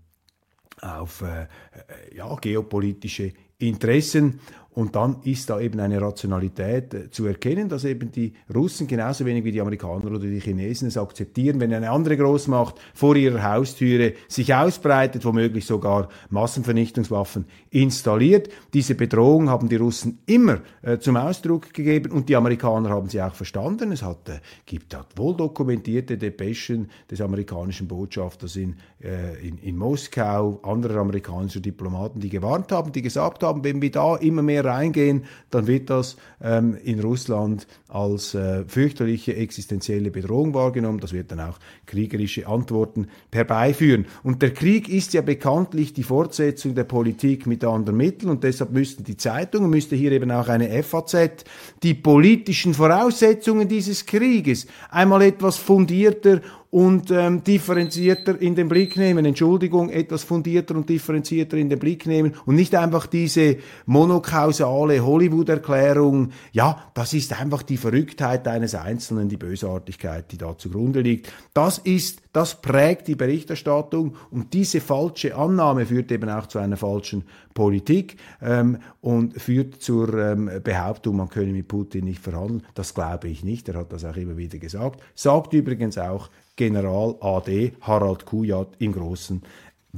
auf 0.82 1.22
äh, 1.22 1.42
äh 1.42 2.16
ja, 2.16 2.34
geopolitische 2.36 3.32
Interessen. 3.58 4.40
Und 4.76 4.94
dann 4.94 5.16
ist 5.24 5.48
da 5.48 5.58
eben 5.58 5.80
eine 5.80 6.02
Rationalität 6.02 6.92
äh, 6.92 7.10
zu 7.10 7.24
erkennen, 7.24 7.70
dass 7.70 7.84
eben 7.84 8.12
die 8.12 8.34
Russen 8.54 8.86
genauso 8.86 9.24
wenig 9.24 9.42
wie 9.42 9.50
die 9.50 9.62
Amerikaner 9.62 10.04
oder 10.04 10.18
die 10.18 10.38
Chinesen 10.38 10.88
es 10.88 10.98
akzeptieren, 10.98 11.60
wenn 11.60 11.72
eine 11.72 11.90
andere 11.90 12.18
Großmacht 12.18 12.74
vor 12.92 13.16
ihrer 13.16 13.42
Haustüre 13.42 14.12
sich 14.28 14.54
ausbreitet, 14.54 15.24
womöglich 15.24 15.64
sogar 15.64 16.10
Massenvernichtungswaffen 16.28 17.46
installiert. 17.70 18.50
Diese 18.74 18.94
Bedrohung 18.94 19.48
haben 19.48 19.70
die 19.70 19.76
Russen 19.76 20.18
immer 20.26 20.58
äh, 20.82 20.98
zum 20.98 21.16
Ausdruck 21.16 21.72
gegeben 21.72 22.12
und 22.12 22.28
die 22.28 22.36
Amerikaner 22.36 22.90
haben 22.90 23.08
sie 23.08 23.22
auch 23.22 23.34
verstanden. 23.34 23.92
Es 23.92 24.02
hat, 24.02 24.28
äh, 24.28 24.40
gibt 24.66 24.94
hat 24.94 25.16
wohl 25.16 25.38
dokumentierte 25.38 26.18
Depeschen 26.18 26.90
des 27.10 27.22
amerikanischen 27.22 27.88
Botschafters 27.88 28.56
in, 28.56 28.76
äh, 29.02 29.40
in, 29.40 29.56
in 29.56 29.78
Moskau, 29.78 30.60
anderer 30.62 31.00
amerikanischer 31.00 31.60
Diplomaten, 31.60 32.20
die 32.20 32.28
gewarnt 32.28 32.72
haben, 32.72 32.92
die 32.92 33.00
gesagt 33.00 33.42
haben, 33.42 33.64
wenn 33.64 33.80
wir 33.80 33.90
da 33.90 34.16
immer 34.16 34.42
mehr 34.42 34.65
reingehen, 34.66 35.24
dann 35.50 35.66
wird 35.66 35.90
das 35.90 36.16
ähm, 36.42 36.76
in 36.84 37.00
Russland 37.00 37.66
als 37.88 38.34
äh, 38.34 38.64
fürchterliche 38.66 39.36
existenzielle 39.36 40.10
Bedrohung 40.10 40.54
wahrgenommen. 40.54 41.00
Das 41.00 41.12
wird 41.12 41.32
dann 41.32 41.40
auch 41.40 41.58
kriegerische 41.86 42.46
Antworten 42.46 43.08
herbeiführen. 43.32 44.06
Und 44.22 44.42
der 44.42 44.52
Krieg 44.52 44.88
ist 44.88 45.14
ja 45.14 45.22
bekanntlich 45.22 45.94
die 45.94 46.02
Fortsetzung 46.02 46.74
der 46.74 46.84
Politik 46.84 47.46
mit 47.46 47.64
anderen 47.64 47.96
Mitteln 47.96 48.30
und 48.30 48.44
deshalb 48.44 48.72
müssten 48.72 49.04
die 49.04 49.16
Zeitungen, 49.16 49.70
müsste 49.70 49.96
hier 49.96 50.12
eben 50.12 50.30
auch 50.30 50.48
eine 50.48 50.82
FAZ, 50.82 51.44
die 51.82 51.94
politischen 51.94 52.74
Voraussetzungen 52.74 53.68
dieses 53.68 54.04
Krieges 54.04 54.66
einmal 54.90 55.22
etwas 55.22 55.56
fundierter 55.56 56.40
und 56.70 57.10
ähm, 57.10 57.42
differenzierter 57.44 58.40
in 58.40 58.54
den 58.54 58.68
Blick 58.68 58.96
nehmen, 58.96 59.24
Entschuldigung, 59.24 59.90
etwas 59.90 60.24
fundierter 60.24 60.74
und 60.74 60.88
differenzierter 60.88 61.56
in 61.56 61.68
den 61.68 61.78
Blick 61.78 62.06
nehmen 62.06 62.34
und 62.44 62.56
nicht 62.56 62.74
einfach 62.74 63.06
diese 63.06 63.58
monokausale 63.86 65.04
Hollywood-Erklärung, 65.04 66.30
ja, 66.52 66.90
das 66.94 67.14
ist 67.14 67.38
einfach 67.38 67.62
die 67.62 67.76
Verrücktheit 67.76 68.46
eines 68.48 68.74
Einzelnen, 68.74 69.28
die 69.28 69.36
Bösartigkeit, 69.36 70.30
die 70.32 70.38
da 70.38 70.56
zugrunde 70.56 71.00
liegt. 71.00 71.32
Das 71.54 71.78
ist, 71.78 72.22
das 72.32 72.60
prägt 72.60 73.08
die 73.08 73.14
Berichterstattung 73.14 74.16
und 74.30 74.52
diese 74.52 74.80
falsche 74.80 75.36
Annahme 75.36 75.86
führt 75.86 76.10
eben 76.12 76.28
auch 76.28 76.46
zu 76.46 76.58
einer 76.58 76.76
falschen 76.76 77.24
Politik 77.54 78.16
ähm, 78.42 78.78
und 79.00 79.40
führt 79.40 79.82
zur 79.82 80.12
ähm, 80.14 80.50
Behauptung, 80.62 81.16
man 81.16 81.28
könne 81.28 81.52
mit 81.52 81.68
Putin 81.68 82.04
nicht 82.04 82.20
verhandeln. 82.20 82.62
Das 82.74 82.94
glaube 82.94 83.28
ich 83.28 83.42
nicht, 83.42 83.68
er 83.68 83.76
hat 83.76 83.92
das 83.92 84.04
auch 84.04 84.16
immer 84.16 84.36
wieder 84.36 84.58
gesagt. 84.58 85.00
Sagt 85.14 85.52
übrigens 85.54 85.96
auch 85.96 86.28
General 86.56 87.16
AD 87.20 87.72
Harald 87.80 88.26
Kujat 88.26 88.68
im 88.78 88.92
großen 88.92 89.42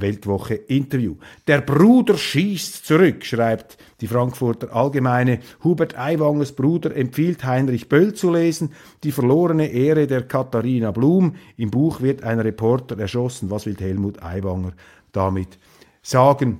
Weltwoche 0.01 0.55
Interview. 0.55 1.15
Der 1.47 1.61
Bruder 1.61 2.17
schießt 2.17 2.85
zurück, 2.85 3.25
schreibt 3.25 3.77
die 4.01 4.07
Frankfurter 4.07 4.73
Allgemeine. 4.73 5.39
Hubert 5.63 5.97
Aiwangers 5.97 6.53
Bruder 6.53 6.95
empfiehlt 6.95 7.43
Heinrich 7.43 7.89
Böll 7.89 8.13
zu 8.13 8.31
lesen. 8.31 8.73
Die 9.03 9.11
verlorene 9.11 9.67
Ehre 9.67 10.07
der 10.07 10.23
Katharina 10.23 10.91
Blum. 10.91 11.35
Im 11.57 11.71
Buch 11.71 12.01
wird 12.01 12.23
ein 12.23 12.39
Reporter 12.39 12.97
erschossen. 12.97 13.49
Was 13.49 13.65
will 13.65 13.77
Helmut 13.77 14.23
Aiwanger 14.23 14.73
damit 15.11 15.57
sagen? 16.01 16.59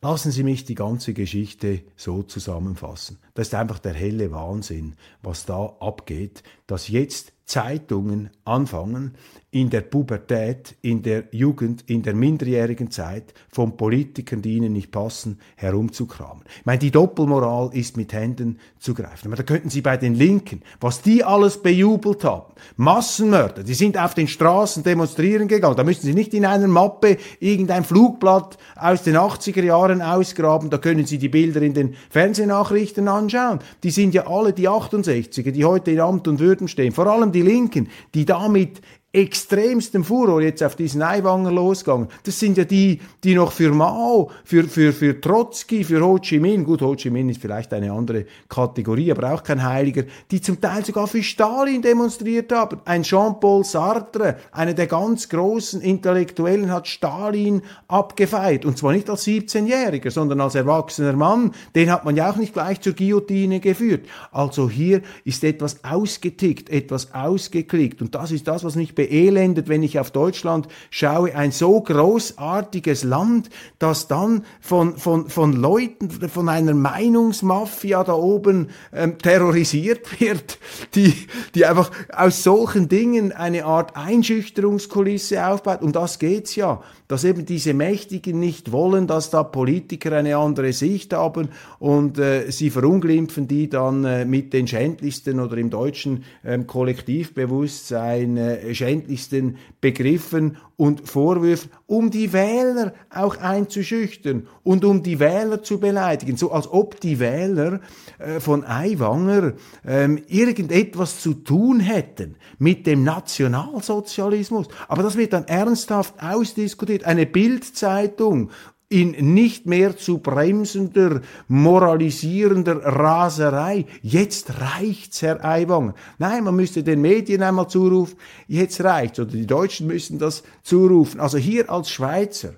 Lassen 0.00 0.32
Sie 0.32 0.42
mich 0.42 0.64
die 0.64 0.74
ganze 0.74 1.14
Geschichte 1.14 1.82
so 1.94 2.24
zusammenfassen. 2.24 3.18
Das 3.34 3.48
ist 3.48 3.54
einfach 3.54 3.78
der 3.78 3.94
helle 3.94 4.32
Wahnsinn, 4.32 4.96
was 5.22 5.46
da 5.46 5.76
abgeht, 5.78 6.42
dass 6.66 6.88
jetzt 6.88 7.32
Zeitungen 7.52 8.30
anfangen, 8.46 9.12
in 9.52 9.68
der 9.68 9.82
Pubertät, 9.82 10.76
in 10.80 11.02
der 11.02 11.24
Jugend, 11.30 11.84
in 11.86 12.02
der 12.02 12.14
minderjährigen 12.14 12.90
Zeit 12.90 13.34
von 13.50 13.76
Politikern, 13.76 14.40
die 14.40 14.56
ihnen 14.56 14.72
nicht 14.72 14.90
passen, 14.90 15.38
herumzukramen. 15.56 16.42
Ich 16.60 16.64
meine, 16.64 16.78
die 16.78 16.90
Doppelmoral 16.90 17.68
ist 17.74 17.98
mit 17.98 18.14
Händen 18.14 18.58
zu 18.78 18.94
greifen. 18.94 19.28
Aber 19.28 19.36
da 19.36 19.42
könnten 19.42 19.68
Sie 19.68 19.82
bei 19.82 19.98
den 19.98 20.14
Linken, 20.14 20.62
was 20.80 21.02
die 21.02 21.22
alles 21.22 21.60
bejubelt 21.60 22.24
haben, 22.24 22.54
Massenmörder, 22.76 23.62
die 23.62 23.74
sind 23.74 23.98
auf 23.98 24.14
den 24.14 24.26
Straßen 24.26 24.84
demonstrieren 24.84 25.48
gegangen, 25.48 25.76
da 25.76 25.84
müssen 25.84 26.06
Sie 26.06 26.14
nicht 26.14 26.32
in 26.32 26.46
einer 26.46 26.66
Mappe 26.66 27.18
irgendein 27.38 27.84
Flugblatt 27.84 28.56
aus 28.74 29.02
den 29.02 29.16
80er 29.16 29.62
Jahren 29.62 30.00
ausgraben, 30.00 30.70
da 30.70 30.78
können 30.78 31.04
Sie 31.04 31.18
die 31.18 31.28
Bilder 31.28 31.60
in 31.60 31.74
den 31.74 31.94
Fernsehnachrichten 32.08 33.06
anschauen. 33.06 33.58
Die 33.82 33.90
sind 33.90 34.14
ja 34.14 34.26
alle 34.26 34.54
die 34.54 34.68
68er, 34.68 35.50
die 35.50 35.66
heute 35.66 35.90
in 35.90 36.00
Amt 36.00 36.26
und 36.26 36.40
Würden 36.40 36.68
stehen, 36.68 36.92
vor 36.92 37.06
allem 37.06 37.32
die 37.32 37.42
Linken, 37.42 37.90
die 38.14 38.24
damit 38.24 38.80
extremstem 39.12 40.04
Furor 40.04 40.40
jetzt 40.40 40.62
auf 40.62 40.74
diesen 40.74 41.02
Eiwanger 41.02 41.52
losgegangen. 41.52 42.08
Das 42.24 42.38
sind 42.38 42.56
ja 42.56 42.64
die, 42.64 43.00
die 43.22 43.34
noch 43.34 43.52
für 43.52 43.70
Mao, 43.70 44.30
für, 44.42 44.64
für, 44.64 44.92
für 44.94 45.20
Trotzki, 45.20 45.84
für 45.84 46.02
Ho 46.02 46.18
Chi 46.18 46.40
Minh, 46.40 46.64
gut, 46.64 46.80
Ho 46.80 46.94
Chi 46.94 47.10
Minh 47.10 47.28
ist 47.28 47.40
vielleicht 47.40 47.74
eine 47.74 47.92
andere 47.92 48.24
Kategorie, 48.48 49.12
aber 49.12 49.34
auch 49.34 49.42
kein 49.42 49.62
Heiliger, 49.62 50.04
die 50.30 50.40
zum 50.40 50.60
Teil 50.62 50.82
sogar 50.84 51.06
für 51.06 51.22
Stalin 51.22 51.82
demonstriert 51.82 52.52
haben. 52.52 52.80
Ein 52.86 53.02
Jean-Paul 53.02 53.64
Sartre, 53.64 54.36
einer 54.50 54.72
der 54.72 54.86
ganz 54.86 55.28
großen 55.28 55.82
Intellektuellen, 55.82 56.72
hat 56.72 56.88
Stalin 56.88 57.60
abgefeiert. 57.88 58.64
Und 58.64 58.78
zwar 58.78 58.92
nicht 58.92 59.10
als 59.10 59.26
17-Jähriger, 59.26 60.10
sondern 60.10 60.40
als 60.40 60.54
erwachsener 60.54 61.12
Mann. 61.12 61.52
Den 61.74 61.90
hat 61.90 62.06
man 62.06 62.16
ja 62.16 62.30
auch 62.30 62.36
nicht 62.36 62.54
gleich 62.54 62.80
zur 62.80 62.94
Guillotine 62.94 63.60
geführt. 63.60 64.06
Also 64.30 64.70
hier 64.70 65.02
ist 65.24 65.44
etwas 65.44 65.84
ausgetickt, 65.84 66.70
etwas 66.70 67.12
ausgeklickt. 67.12 68.00
Und 68.00 68.14
das 68.14 68.30
ist 68.30 68.48
das, 68.48 68.64
was 68.64 68.74
mich 68.74 68.94
beelendet, 69.02 69.68
wenn 69.68 69.82
ich 69.82 69.98
auf 69.98 70.12
Deutschland 70.12 70.68
schaue, 70.90 71.34
ein 71.34 71.50
so 71.50 71.80
großartiges 71.80 73.02
Land, 73.02 73.50
das 73.80 74.06
dann 74.06 74.44
von, 74.60 74.96
von, 74.96 75.28
von 75.28 75.52
Leuten, 75.54 76.08
von 76.28 76.48
einer 76.48 76.72
Meinungsmafia 76.72 78.04
da 78.04 78.12
oben 78.12 78.68
ähm, 78.92 79.18
terrorisiert 79.18 80.20
wird, 80.20 80.58
die, 80.94 81.14
die 81.56 81.66
einfach 81.66 81.90
aus 82.14 82.44
solchen 82.44 82.88
Dingen 82.88 83.32
eine 83.32 83.64
Art 83.64 83.96
Einschüchterungskulisse 83.96 85.44
aufbaut. 85.44 85.82
Um 85.82 85.90
das 85.90 86.20
geht's 86.20 86.54
ja 86.54 86.80
dass 87.12 87.24
eben 87.24 87.44
diese 87.44 87.74
Mächtigen 87.74 88.40
nicht 88.40 88.72
wollen, 88.72 89.06
dass 89.06 89.28
da 89.28 89.42
Politiker 89.42 90.12
eine 90.12 90.38
andere 90.38 90.72
Sicht 90.72 91.12
haben 91.12 91.50
und 91.78 92.18
äh, 92.18 92.50
sie 92.50 92.70
verunglimpfen 92.70 93.46
die 93.46 93.68
dann 93.68 94.06
äh, 94.06 94.24
mit 94.24 94.54
den 94.54 94.66
schändlichsten 94.66 95.38
oder 95.38 95.58
im 95.58 95.68
deutschen 95.68 96.24
ähm, 96.42 96.66
Kollektivbewusstsein 96.66 98.38
äh, 98.38 98.74
schändlichsten 98.74 99.58
Begriffen 99.82 100.56
und 100.82 101.08
Vorwürfen, 101.08 101.70
um 101.86 102.10
die 102.10 102.32
Wähler 102.32 102.94
auch 103.08 103.36
einzuschüchtern 103.36 104.48
und 104.64 104.84
um 104.84 105.02
die 105.02 105.20
Wähler 105.20 105.62
zu 105.62 105.78
beleidigen, 105.78 106.36
so 106.36 106.50
als 106.50 106.66
ob 106.66 106.98
die 106.98 107.20
Wähler 107.20 107.80
äh, 108.18 108.40
von 108.40 108.64
Aiwanger 108.64 109.52
ähm, 109.86 110.20
irgendetwas 110.26 111.20
zu 111.20 111.34
tun 111.34 111.78
hätten 111.78 112.36
mit 112.58 112.86
dem 112.86 113.04
Nationalsozialismus. 113.04 114.66
Aber 114.88 115.02
das 115.02 115.16
wird 115.16 115.34
dann 115.34 115.44
ernsthaft 115.44 116.14
ausdiskutiert. 116.20 117.01
Eine 117.04 117.26
Bildzeitung 117.26 118.50
in 118.92 119.32
nicht 119.32 119.64
mehr 119.64 119.96
zu 119.96 120.18
bremsender, 120.18 121.22
moralisierender 121.48 122.84
Raserei. 122.84 123.86
Jetzt 124.02 124.60
reicht's, 124.60 125.22
Herr 125.22 125.42
Aiwanger. 125.42 125.94
Nein, 126.18 126.44
man 126.44 126.54
müsste 126.54 126.82
den 126.82 127.00
Medien 127.00 127.42
einmal 127.42 127.68
zurufen, 127.68 128.18
jetzt 128.48 128.82
reicht's. 128.84 129.18
Oder 129.18 129.32
die 129.32 129.46
Deutschen 129.46 129.86
müssen 129.86 130.18
das 130.18 130.42
zurufen. 130.62 131.20
Also 131.20 131.38
hier 131.38 131.70
als 131.70 131.90
Schweizer, 131.90 132.50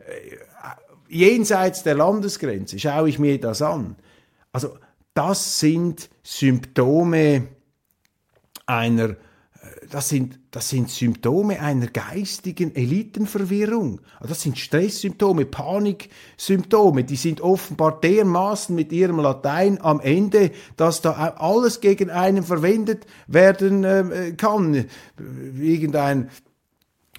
äh, 0.00 0.36
jenseits 1.08 1.82
der 1.82 1.94
Landesgrenze, 1.94 2.78
schaue 2.78 3.08
ich 3.08 3.18
mir 3.18 3.40
das 3.40 3.62
an. 3.62 3.96
Also 4.52 4.76
das 5.14 5.58
sind 5.58 6.10
Symptome 6.22 7.48
einer 8.66 9.16
das 9.90 10.08
sind, 10.08 10.38
das 10.50 10.68
sind 10.68 10.90
Symptome 10.90 11.60
einer 11.60 11.86
geistigen 11.86 12.74
Elitenverwirrung. 12.74 14.00
Das 14.20 14.42
sind 14.42 14.58
Stresssymptome, 14.58 15.46
Paniksymptome. 15.46 17.04
Die 17.04 17.16
sind 17.16 17.40
offenbar 17.40 18.00
dermaßen 18.00 18.74
mit 18.74 18.92
ihrem 18.92 19.18
Latein 19.18 19.80
am 19.80 20.00
Ende, 20.00 20.50
dass 20.76 21.00
da 21.00 21.12
alles 21.12 21.80
gegen 21.80 22.10
einen 22.10 22.42
verwendet 22.42 23.06
werden 23.26 23.84
äh, 23.84 24.32
kann. 24.36 24.86
Irgendein 25.58 26.30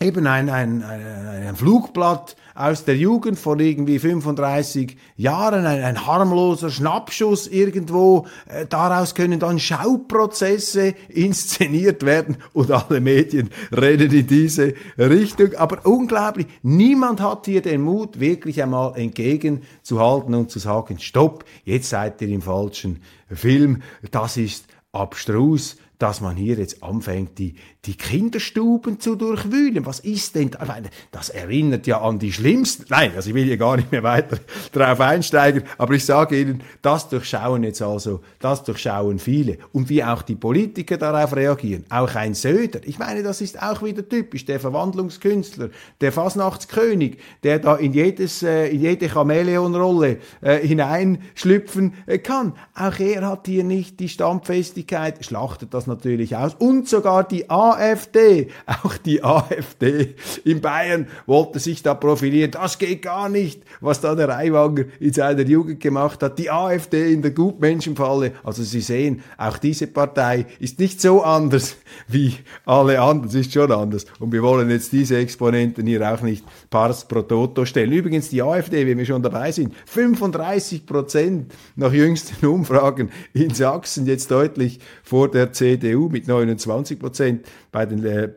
eben 0.02 0.28
ein, 0.28 0.50
ein, 0.50 0.84
ein, 0.84 1.48
ein 1.48 1.56
Flugblatt 1.56 2.36
aus 2.60 2.84
der 2.84 2.98
Jugend 2.98 3.40
von 3.40 3.60
irgendwie 3.60 4.00
35 4.00 4.98
Jahren, 5.16 5.66
ein, 5.66 5.82
ein 5.82 6.06
harmloser 6.06 6.70
Schnappschuss 6.70 7.48
irgendwo. 7.48 8.28
Äh, 8.48 8.66
daraus 8.68 9.16
können 9.16 9.40
dann 9.40 9.60
Schauprozesse 9.60 10.94
inszeniert 11.08 12.06
werden 12.06 12.38
und 12.52 12.70
alle 12.70 13.00
Medien 13.00 13.50
rennen 13.72 14.12
in 14.12 14.28
diese 14.28 14.74
Richtung. 14.98 15.56
Aber 15.56 15.86
unglaublich, 15.86 16.48
niemand 16.62 17.22
hat 17.22 17.46
hier 17.46 17.62
den 17.62 17.82
Mut, 17.82 18.20
wirklich 18.20 18.62
einmal 18.62 18.98
entgegenzuhalten 18.98 20.36
und 20.36 20.52
zu 20.52 20.60
sagen, 20.60 21.00
stopp, 21.00 21.46
jetzt 21.64 21.90
seid 21.90 22.22
ihr 22.22 22.28
im 22.28 22.42
falschen 22.42 23.02
Film, 23.30 23.84
das 24.12 24.36
ist 24.36 24.66
abstrus, 24.92 25.78
dass 26.00 26.22
man 26.22 26.38
hier 26.38 26.56
jetzt 26.56 26.82
anfängt, 26.82 27.38
die, 27.38 27.56
die 27.86 27.96
Kinderstuben 27.96 29.02
zu 29.02 29.16
durchwühlen. 29.16 29.86
Was 29.86 30.00
ist 30.00 30.36
denn, 30.36 30.50
da? 30.50 30.78
das 31.12 31.30
erinnert 31.30 31.88
ja 31.88 32.02
an 32.02 32.20
die 32.20 32.32
schlimmsten, 32.32 32.86
nein, 32.90 33.12
also 33.16 33.30
ich 33.30 33.36
will 33.36 33.44
hier 33.44 33.58
gar 33.58 33.76
nicht 33.76 33.92
mehr 33.92 34.02
weiter 34.02 34.38
darauf 34.72 35.02
einsteigen, 35.02 35.64
aber 35.78 35.94
ich 35.94 36.06
sage 36.06 36.40
Ihnen, 36.40 36.64
das 36.82 37.10
durchschauen 37.10 37.64
jetzt 37.64 37.82
also, 37.82 38.22
das 38.40 38.64
durchschauen 38.64 39.20
viele. 39.20 39.58
Und 39.74 39.90
wie 39.90 40.02
auch 40.02 40.22
die 40.22 40.36
Politiker 40.36 40.98
darauf 40.98 41.36
reagieren, 41.36 41.86
auch 41.90 42.16
ein 42.16 42.34
Söder, 42.34 42.80
ich 42.86 42.98
meine, 42.98 43.22
das 43.22 43.42
ist 43.42 43.62
auch 43.62 43.84
wieder 43.84 44.08
typisch, 44.08 44.46
der 44.46 44.62
Verwandlungskünstler, 44.62 45.70
der 46.00 46.14
Fasnachtskönig, 46.14 47.18
der 47.44 47.60
da 47.60 47.76
in 47.76 47.94
jedes, 47.94 48.42
äh, 48.42 48.70
in 48.70 48.80
jede 48.80 49.10
Chamäleonrolle 49.10 50.20
äh, 50.40 50.66
hineinschlüpfen 50.66 51.94
äh, 52.06 52.20
kann. 52.20 52.54
Auch 52.74 52.98
er 53.00 53.28
hat 53.28 53.48
hier 53.48 53.66
nicht 53.66 54.00
die 54.00 54.08
Standfestigkeit, 54.08 55.26
schlachtet 55.26 55.74
das 55.74 55.89
natürlich 55.90 56.36
aus. 56.36 56.56
Und 56.58 56.88
sogar 56.88 57.28
die 57.28 57.50
AfD, 57.50 58.48
auch 58.66 58.96
die 58.98 59.24
AfD 59.24 60.16
in 60.46 60.62
Bayern 60.62 61.08
wollte 61.26 61.60
sich 61.60 61.84
da 61.84 61.94
profilieren. 61.94 62.52
Das 62.52 62.78
geht 62.78 63.02
gar 63.02 63.28
nicht, 63.28 63.62
was 63.82 64.00
da 64.00 64.16
der 64.16 64.30
Aiwanger 64.30 64.86
in 65.00 65.12
seiner 65.12 65.42
Jugend 65.42 65.82
gemacht 65.82 66.24
hat. 66.24 66.40
Die 66.40 66.50
AfD 66.50 67.12
in 67.12 67.22
der 67.22 67.32
Gutmenschenfalle. 67.32 68.34
Also 68.44 68.64
Sie 68.64 68.82
sehen, 68.82 69.22
auch 69.38 69.58
diese 69.58 69.88
Partei 69.88 70.46
ist 70.60 70.80
nicht 70.80 71.02
so 71.02 71.22
anders 71.22 71.76
wie 72.08 72.36
alle 72.66 73.02
anderen. 73.02 73.30
Es 73.30 73.36
ist 73.36 73.54
schon 73.54 73.72
anders. 73.72 74.06
Und 74.20 74.32
wir 74.32 74.42
wollen 74.42 74.70
jetzt 74.70 74.92
diese 74.92 75.18
Exponenten 75.18 75.86
hier 75.86 76.10
auch 76.10 76.22
nicht 76.22 76.46
pars 76.70 77.08
pro 77.08 77.22
toto 77.24 77.66
stellen. 77.66 77.92
Übrigens 77.92 78.30
die 78.30 78.42
AfD, 78.42 78.86
wenn 78.88 78.98
wir 78.98 79.06
schon 79.06 79.22
dabei 79.22 79.52
sind, 79.52 79.74
35 79.86 80.86
Prozent 80.86 81.52
nach 81.76 81.92
jüngsten 81.92 82.46
Umfragen 82.46 83.10
in 83.34 83.54
Sachsen 83.54 84.06
jetzt 84.06 84.32
deutlich 84.32 84.80
vor 85.04 85.30
der 85.30 85.52
CDU 85.52 85.79
mit 85.84 86.28
29 86.28 87.00
Prozent 87.00 87.46
bei 87.72 87.86
den 87.86 88.06
äh, 88.06 88.30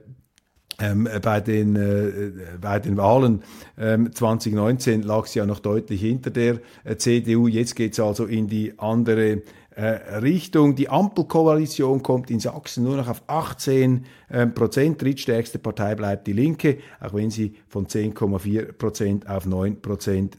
ähm, 0.81 1.09
bei, 1.22 1.40
den, 1.40 1.76
äh, 1.76 2.33
bei 2.61 2.78
den 2.78 2.96
Wahlen 2.96 3.42
ähm, 3.78 4.12
2019 4.12 5.02
lag 5.02 5.26
sie 5.26 5.38
ja 5.38 5.46
noch 5.46 5.61
deutlich 5.61 6.00
hinter 6.00 6.31
der 6.31 6.61
äh, 6.85 6.96
CDU. 6.96 7.46
Jetzt 7.46 7.76
geht 7.76 7.92
es 7.92 8.00
also 8.00 8.24
in 8.24 8.48
die 8.48 8.78
andere 8.78 9.42
äh, 9.74 9.85
Richtung. 10.18 10.74
Die 10.74 10.88
Ampelkoalition 10.88 12.02
kommt 12.02 12.31
in 12.31 12.40
Sachsen 12.40 12.85
nur 12.85 12.96
noch 12.96 13.09
auf 13.09 13.22
18 13.26 14.05
äh, 14.28 14.46
Prozent. 14.46 15.00
Drittstärkste 15.00 15.59
Partei 15.59 15.94
bleibt 15.94 16.26
die 16.26 16.33
Linke, 16.33 16.78
auch 17.00 17.14
wenn 17.14 17.31
sie 17.31 17.55
von 17.68 17.87
10,4 17.87 18.72
Prozent 18.72 19.28
auf 19.28 19.46
9 19.46 19.81
Prozent 19.81 20.38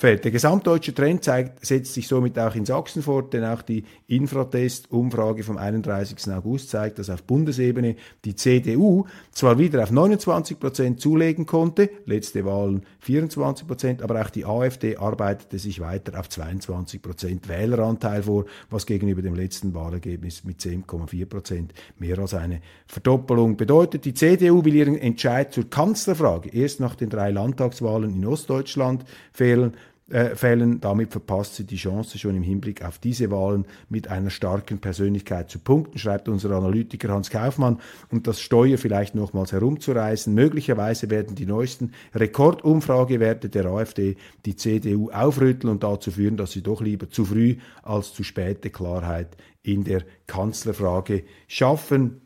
zurückfällt. 0.00 0.24
Der 0.24 0.30
gesamtdeutsche 0.30 0.94
Trend 0.94 1.24
zeigt, 1.24 1.64
setzt 1.64 1.94
sich 1.94 2.08
somit 2.08 2.38
auch 2.38 2.54
in 2.54 2.64
Sachsen 2.64 3.02
fort, 3.02 3.32
denn 3.32 3.44
auch 3.44 3.62
die 3.62 3.84
Infratest-Umfrage 4.06 5.42
vom 5.42 5.58
31. 5.58 6.32
August 6.32 6.70
zeigt, 6.70 6.98
dass 6.98 7.10
auf 7.10 7.22
Bundesebene 7.22 7.96
die 8.24 8.34
CDU 8.34 9.04
zwar 9.30 9.58
wieder 9.58 9.82
auf 9.82 9.90
29 9.90 10.58
Prozent 10.58 11.00
zulegen 11.00 11.46
konnte, 11.46 11.90
letzte 12.06 12.44
Wahlen 12.44 12.82
24 13.00 13.66
Prozent, 13.66 14.02
aber 14.02 14.20
auch 14.22 14.30
die 14.30 14.44
AfD 14.44 14.96
arbeitete 14.96 15.58
sich 15.58 15.80
weiter 15.80 16.18
auf 16.18 16.28
22 16.28 17.02
Prozent 17.02 17.48
Wähleranteil 17.48 18.22
vor, 18.22 18.46
was 18.70 18.86
gegenüber 18.86 19.22
dem 19.22 19.34
letzten 19.34 19.74
Wahlergebnis 19.74 20.44
mit 20.44 20.60
10,4 20.60 21.26
Prozent 21.26 21.74
mehr 21.98 22.18
als 22.18 22.34
eine 22.34 22.60
Verdoppelung 22.86 23.56
bedeutet. 23.56 24.04
Die 24.04 24.14
CDU 24.14 24.64
will 24.64 24.74
ihren 24.74 24.96
Entscheid 24.96 25.52
zur 25.52 25.68
Kanzlerfrage 25.68 26.48
erst 26.50 26.80
nach 26.80 26.94
den 26.94 27.10
drei 27.10 27.30
Landtagswahlen 27.30 28.14
in 28.14 28.26
Ostdeutschland 28.26 29.04
fehlen, 29.32 29.74
äh, 30.10 30.34
fällen. 30.36 30.80
Damit 30.80 31.12
verpasst 31.12 31.56
sie 31.56 31.64
die 31.64 31.76
Chance 31.76 32.18
schon 32.18 32.36
im 32.36 32.42
Hinblick 32.42 32.84
auf 32.84 32.98
diese 32.98 33.30
Wahlen 33.30 33.64
mit 33.88 34.08
einer 34.08 34.30
starken 34.30 34.78
Persönlichkeit 34.78 35.50
zu 35.50 35.58
punkten, 35.58 35.98
schreibt 35.98 36.28
unser 36.28 36.50
Analytiker 36.50 37.08
Hans 37.08 37.30
Kaufmann, 37.30 37.78
und 38.10 38.26
das 38.26 38.40
Steuer 38.40 38.78
vielleicht 38.78 39.14
nochmals 39.14 39.52
herumzureißen. 39.52 40.34
Möglicherweise 40.34 41.10
werden 41.10 41.34
die 41.34 41.46
neuesten 41.46 41.92
Rekordumfragewerte 42.14 43.48
der 43.48 43.66
AfD 43.66 44.16
die 44.46 44.56
CDU 44.56 45.10
aufrütteln 45.10 45.70
und 45.70 45.82
dazu 45.82 46.10
führen, 46.10 46.36
dass 46.36 46.52
sie 46.52 46.62
doch 46.62 46.80
lieber 46.80 47.08
zu 47.08 47.24
früh 47.24 47.56
als 47.82 48.12
zu 48.12 48.24
späte 48.24 48.70
Klarheit 48.70 49.36
in 49.62 49.84
der 49.84 50.02
Kanzlerfrage 50.26 51.24
schaffen 51.46 52.22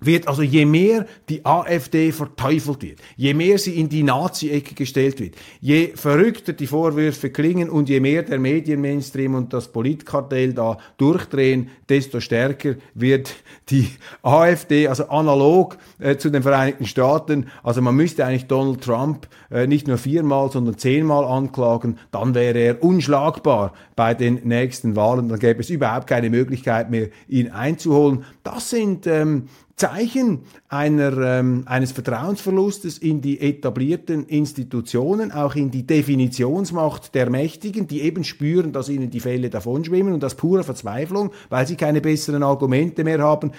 wird 0.00 0.28
also 0.28 0.42
je 0.42 0.66
mehr 0.66 1.06
die 1.28 1.44
AfD 1.44 2.12
verteufelt 2.12 2.82
wird, 2.82 3.00
je 3.16 3.32
mehr 3.34 3.58
sie 3.58 3.78
in 3.78 3.88
die 3.88 4.02
Nazi-Ecke 4.02 4.74
gestellt 4.74 5.20
wird, 5.20 5.34
je 5.60 5.92
verrückter 5.94 6.52
die 6.52 6.66
Vorwürfe 6.66 7.30
klingen 7.30 7.70
und 7.70 7.88
je 7.88 8.00
mehr 8.00 8.22
der 8.22 8.38
Medienmainstream 8.38 9.34
und 9.34 9.52
das 9.52 9.68
Politkartell 9.68 10.52
da 10.52 10.78
durchdrehen, 10.98 11.70
desto 11.88 12.20
stärker 12.20 12.74
wird 12.94 13.34
die 13.70 13.88
AfD, 14.22 14.88
also 14.88 15.08
analog 15.08 15.78
äh, 15.98 16.16
zu 16.16 16.30
den 16.30 16.42
Vereinigten 16.42 16.86
Staaten, 16.86 17.46
also 17.62 17.80
man 17.80 17.96
müsste 17.96 18.24
eigentlich 18.26 18.46
Donald 18.46 18.82
Trump 18.82 19.28
äh, 19.50 19.66
nicht 19.66 19.88
nur 19.88 19.98
viermal, 19.98 20.50
sondern 20.50 20.76
zehnmal 20.76 21.24
anklagen, 21.24 21.98
dann 22.10 22.34
wäre 22.34 22.58
er 22.58 22.82
unschlagbar 22.82 23.72
bei 23.94 24.12
den 24.12 24.40
nächsten 24.44 24.94
Wahlen, 24.94 25.28
dann 25.28 25.38
gäbe 25.38 25.60
es 25.60 25.70
überhaupt 25.70 26.06
keine 26.06 26.28
Möglichkeit 26.28 26.90
mehr, 26.90 27.08
ihn 27.28 27.50
einzuholen. 27.50 28.24
Das 28.42 28.70
sind 28.70 29.06
ähm, 29.06 29.48
Zeichen 29.76 30.40
einer, 30.68 31.18
ähm, 31.18 31.64
eines 31.66 31.92
Vertrauensverlustes 31.92 32.96
in 32.96 33.20
die 33.20 33.40
etablierten 33.40 34.26
Institutionen, 34.26 35.32
auch 35.32 35.54
in 35.54 35.70
die 35.70 35.86
Definitionsmacht 35.86 37.14
der 37.14 37.28
Mächtigen, 37.28 37.86
die 37.86 38.00
eben 38.00 38.24
spüren, 38.24 38.72
dass 38.72 38.88
ihnen 38.88 39.10
die 39.10 39.20
Fälle 39.20 39.50
davonschwimmen 39.50 40.14
und 40.14 40.24
aus 40.24 40.34
purer 40.34 40.64
Verzweiflung, 40.64 41.30
weil 41.50 41.66
sie 41.66 41.76
keine 41.76 42.00
besseren 42.00 42.42
Argumente 42.42 43.04
mehr 43.04 43.18
haben, 43.18 43.52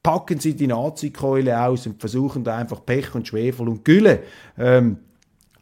packen 0.00 0.38
sie 0.38 0.54
die 0.54 0.68
Nazikeule 0.68 1.60
aus 1.60 1.88
und 1.88 1.98
versuchen 1.98 2.44
da 2.44 2.56
einfach 2.56 2.86
Pech 2.86 3.12
und 3.16 3.26
Schwefel 3.26 3.68
und 3.68 3.84
Gülle 3.84 4.20
ähm, 4.56 4.98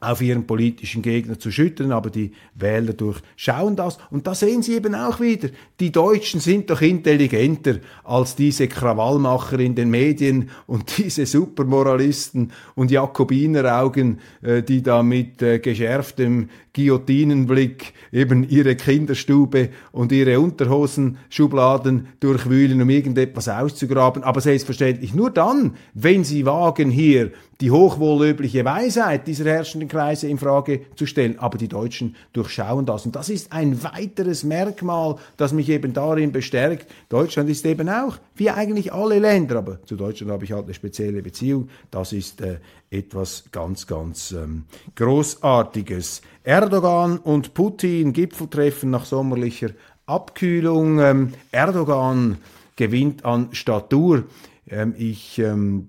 auf 0.03 0.21
ihren 0.21 0.49
politischen 0.49 1.01
Gegner 1.01 1.38
zu 1.38 1.53
schütten, 1.53 1.93
aber 1.93 2.11
die 2.11 2.33
Wähler 2.57 2.93
durchschauen 2.93 3.77
das. 3.77 3.99
Und 4.11 4.27
da 4.27 4.35
sehen 4.35 4.61
Sie 4.62 4.75
eben 4.75 4.97
auch 4.97 5.21
wieder, 5.21 5.49
die 5.79 5.93
Deutschen 5.93 6.41
sind 6.41 6.71
doch 6.71 6.81
intelligenter 6.81 7.77
als 8.03 8.35
diese 8.35 8.67
Krawallmacher 8.67 9.61
in 9.61 9.77
den 9.77 9.91
Medien 9.91 10.51
und 10.67 10.99
diese 10.99 11.25
Supermoralisten 11.25 12.51
und 12.75 12.91
Jakobineraugen, 12.91 14.19
äh, 14.43 14.62
die 14.62 14.83
da 14.83 15.05
mit 15.05 15.41
äh, 15.41 15.61
geschärftem 15.61 16.49
Guillotinenblick 16.74 17.92
eben 18.12 18.48
ihre 18.48 18.76
Kinderstube 18.76 19.70
und 19.92 20.11
ihre 20.12 20.40
Unterhosenschubladen 20.40 22.08
durchwühlen, 22.20 22.80
um 22.80 22.88
irgendetwas 22.88 23.48
auszugraben. 23.48 24.22
Aber 24.22 24.40
selbstverständlich 24.40 25.14
nur 25.14 25.30
dann, 25.30 25.74
wenn 25.94 26.24
sie 26.24 26.46
wagen, 26.46 26.90
hier 26.90 27.32
die 27.61 27.70
hochwohllöbliche 27.70 28.64
Weisheit 28.64 29.26
dieser 29.26 29.44
herrschenden 29.44 29.88
Kreise 29.88 30.26
in 30.28 30.38
Frage 30.38 30.80
zu 30.96 31.06
stellen. 31.06 31.38
Aber 31.38 31.58
die 31.58 31.68
Deutschen 31.68 32.16
durchschauen 32.32 32.87
das. 32.87 33.06
Und 33.06 33.14
das 33.14 33.28
ist 33.28 33.52
ein 33.52 33.82
weiteres 33.85 34.42
Merkmal, 34.42 35.16
das 35.37 35.52
mich 35.52 35.68
eben 35.68 35.92
darin 35.92 36.32
bestärkt. 36.32 36.90
Deutschland 37.08 37.48
ist 37.50 37.64
eben 37.66 37.88
auch, 37.88 38.18
wie 38.35 38.50
eigentlich 38.50 38.92
alle 38.92 39.18
Länder, 39.18 39.58
aber 39.58 39.82
zu 39.85 39.94
Deutschland 39.94 40.32
habe 40.32 40.44
ich 40.44 40.52
halt 40.52 40.64
eine 40.64 40.74
spezielle 40.74 41.22
Beziehung. 41.22 41.68
Das 41.90 42.12
ist 42.12 42.40
äh, 42.40 42.56
etwas 42.92 43.44
ganz, 43.52 43.87
ganz 43.87 44.33
ähm, 44.33 44.64
Großartiges. 44.94 46.22
Erdogan 46.44 47.18
und 47.18 47.55
Putin 47.55 48.12
Gipfeltreffen 48.12 48.90
nach 48.90 49.05
sommerlicher 49.05 49.70
Abkühlung. 50.07 50.98
Ähm, 51.00 51.33
Erdogan 51.50 52.38
gewinnt 52.76 53.24
an 53.24 53.48
Statur. 53.52 54.24
Ähm, 54.68 54.94
ich 54.96 55.38
ähm, 55.38 55.88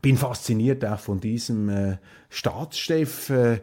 bin 0.00 0.16
fasziniert 0.16 0.84
auch 0.84 1.00
von 1.00 1.20
diesem 1.20 1.68
äh, 1.68 1.96
Staatschef. 2.28 3.30
Äh, 3.30 3.60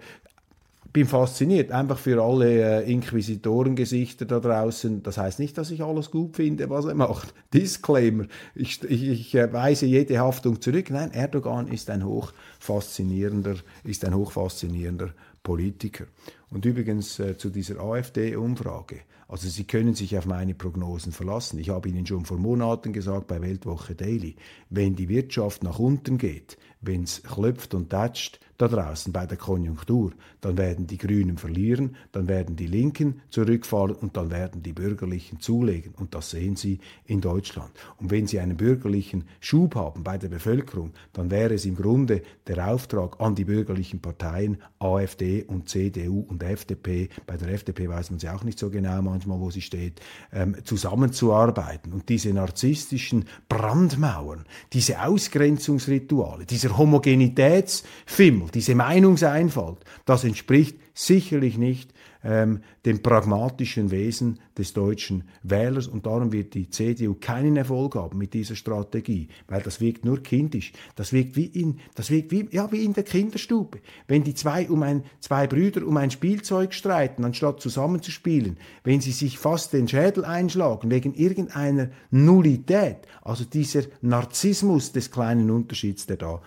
bin 0.91 1.06
fasziniert, 1.06 1.71
einfach 1.71 1.99
für 1.99 2.21
alle 2.21 2.84
äh, 2.84 2.91
Inquisitorengesichter 2.91 4.25
da 4.25 4.39
draußen. 4.39 5.04
Das 5.04 5.17
heißt 5.17 5.39
nicht, 5.39 5.58
dass 5.58 5.71
ich 5.71 5.84
alles 5.84 6.10
gut 6.10 6.36
finde, 6.36 6.69
was 6.69 6.86
er 6.86 6.95
macht. 6.95 7.34
Disclaimer. 7.54 8.25
Ich, 8.56 8.84
ich, 8.84 9.08
ich 9.08 9.36
äh, 9.36 9.52
weise 9.54 9.86
jede 9.86 10.19
Haftung 10.19 10.62
zurück. 10.62 10.89
Nein, 10.89 11.12
Erdogan 11.12 11.67
ist 11.67 11.89
ein 11.89 12.06
hochfaszinierender, 12.06 13.56
ist 13.84 14.04
ein 14.06 14.15
hochfaszinierender 14.15 15.13
Politiker. 15.43 16.06
Und 16.49 16.65
übrigens 16.65 17.19
äh, 17.19 17.38
zu 17.38 17.49
dieser 17.49 17.80
AfD-Umfrage. 17.80 19.02
Also 19.28 19.47
Sie 19.47 19.65
können 19.65 19.93
sich 19.93 20.17
auf 20.17 20.25
meine 20.25 20.56
Prognosen 20.56 21.12
verlassen. 21.12 21.60
Ich 21.60 21.69
habe 21.69 21.88
Ihnen 21.88 22.08
schon 22.08 22.25
vor 22.25 22.39
Monaten 22.39 22.93
gesagt 22.93 23.28
bei 23.28 23.39
Weltwoche 23.39 23.93
Daily, 23.93 24.36
wenn 24.71 24.95
die 24.95 25.08
Wirtschaft 25.08 25.63
nach 25.63 25.78
unten 25.78 26.17
geht, 26.17 26.58
wenn 26.82 27.04
es 27.04 27.21
klopft 27.21 27.75
und 27.75 27.91
tätscht 27.91 28.39
da 28.60 28.67
draußen 28.67 29.13
bei 29.13 29.26
der 29.26 29.38
Konjunktur, 29.38 30.12
dann 30.41 30.58
werden 30.58 30.86
die 30.86 30.98
Grünen 30.98 31.38
verlieren, 31.38 31.95
dann 32.12 32.28
werden 32.28 32.58
die 32.58 32.67
Linken 32.67 33.22
zurückfallen 33.30 33.95
und 33.95 34.17
dann 34.17 34.32
werden 34.32 34.62
die 34.62 34.74
Bürgerlichen 34.74 35.39
zulegen. 35.39 35.93
Und 35.95 36.13
das 36.13 36.32
sehen 36.32 36.58
Sie 36.58 36.80
in 37.06 37.22
Deutschland. 37.22 37.72
Und 37.98 38.12
wenn 38.12 38.28
Sie 38.28 38.39
einen 38.39 38.58
bürgerlichen 38.58 39.24
Schub 39.39 39.76
haben 39.76 40.04
bei 40.04 40.17
der 40.17 40.28
Bevölkerung, 40.28 40.91
dann 41.13 41.32
wäre 41.32 41.54
es 41.54 41.65
im 41.65 41.76
Grunde 41.76 42.22
der 42.48 42.67
Auftrag 42.67 43.22
an 43.22 43.34
die 43.34 43.45
bürgerlichen 43.45 44.02
Parteien 44.02 44.58
AfD 44.80 45.43
und 45.43 45.69
CDU 45.69 46.26
und 46.28 46.43
FDP, 46.43 47.10
bei 47.26 47.38
der 47.38 47.50
FDP 47.50 47.88
weiß 47.88 48.12
man 48.12 48.19
sie 48.19 48.30
auch 48.30 48.43
nicht 48.43 48.60
so 48.60 48.69
genau 48.69 49.02
manchmal, 49.02 49.39
wo 49.39 49.50
sie 49.52 49.62
steht, 49.62 50.02
ähm, 50.34 50.56
zusammenzuarbeiten. 50.65 51.93
Und 51.93 52.10
diese 52.10 52.34
narzisstischen 52.34 53.26
Brandmauern, 53.48 54.45
diese 54.74 55.02
Ausgrenzungsrituale, 55.02 56.45
dieser 56.45 56.78
Homogenitätsfimmel, 56.78 58.49
diese 58.50 58.76
Meinungseinfalt, 58.76 59.80
das 60.06 60.24
entspricht 60.24 60.78
sicherlich 60.94 61.58
nicht 61.58 61.94
ähm, 62.24 62.62
dem 62.86 63.02
pragmatischen 63.02 63.92
Wesen 63.92 64.40
des 64.58 64.74
deutschen 64.74 65.24
Wählers 65.44 65.88
und 65.88 66.06
darum 66.06 66.34
wird 66.34 66.54
die 66.54 66.70
CDU 66.70 67.16
keinen 67.16 67.56
Erfolg 67.56 67.96
haben 67.96 68.18
mit 68.18 68.34
dieser 68.34 68.56
Strategie, 68.56 69.30
weil 69.48 69.62
das 69.62 69.80
wirkt 69.80 70.04
nur 70.04 70.22
kindisch. 70.22 70.74
Das 70.96 71.14
wirkt 71.14 71.38
wie 71.38 71.46
in, 71.46 71.80
das 71.96 72.10
wirkt 72.10 72.32
wie, 72.32 72.48
ja, 72.52 72.72
wie 72.72 72.84
in 72.84 72.94
der 72.94 73.04
Kinderstube. 73.04 73.80
Wenn 74.08 74.24
die 74.24 74.34
zwei, 74.34 74.70
um 74.70 74.84
ein, 74.84 75.04
zwei 75.22 75.48
Brüder 75.48 75.88
um 75.88 75.96
ein 75.96 76.12
Spielzeug 76.12 76.74
streiten, 76.74 77.24
anstatt 77.24 77.62
zusammenzuspielen, 77.62 78.58
wenn 78.84 79.00
sie 79.00 79.14
sich 79.14 79.38
fast 79.38 79.72
den 79.72 79.88
Schädel 79.88 80.26
einschlagen 80.26 80.92
wegen 80.92 81.14
irgendeiner 81.14 81.90
Nullität, 82.12 83.08
also 83.22 83.46
dieser 83.46 83.84
Narzissmus 84.02 84.92
des 84.92 85.12
kleinen 85.12 85.50
Unterschieds, 85.50 86.06
der 86.06 86.18
da 86.18 86.42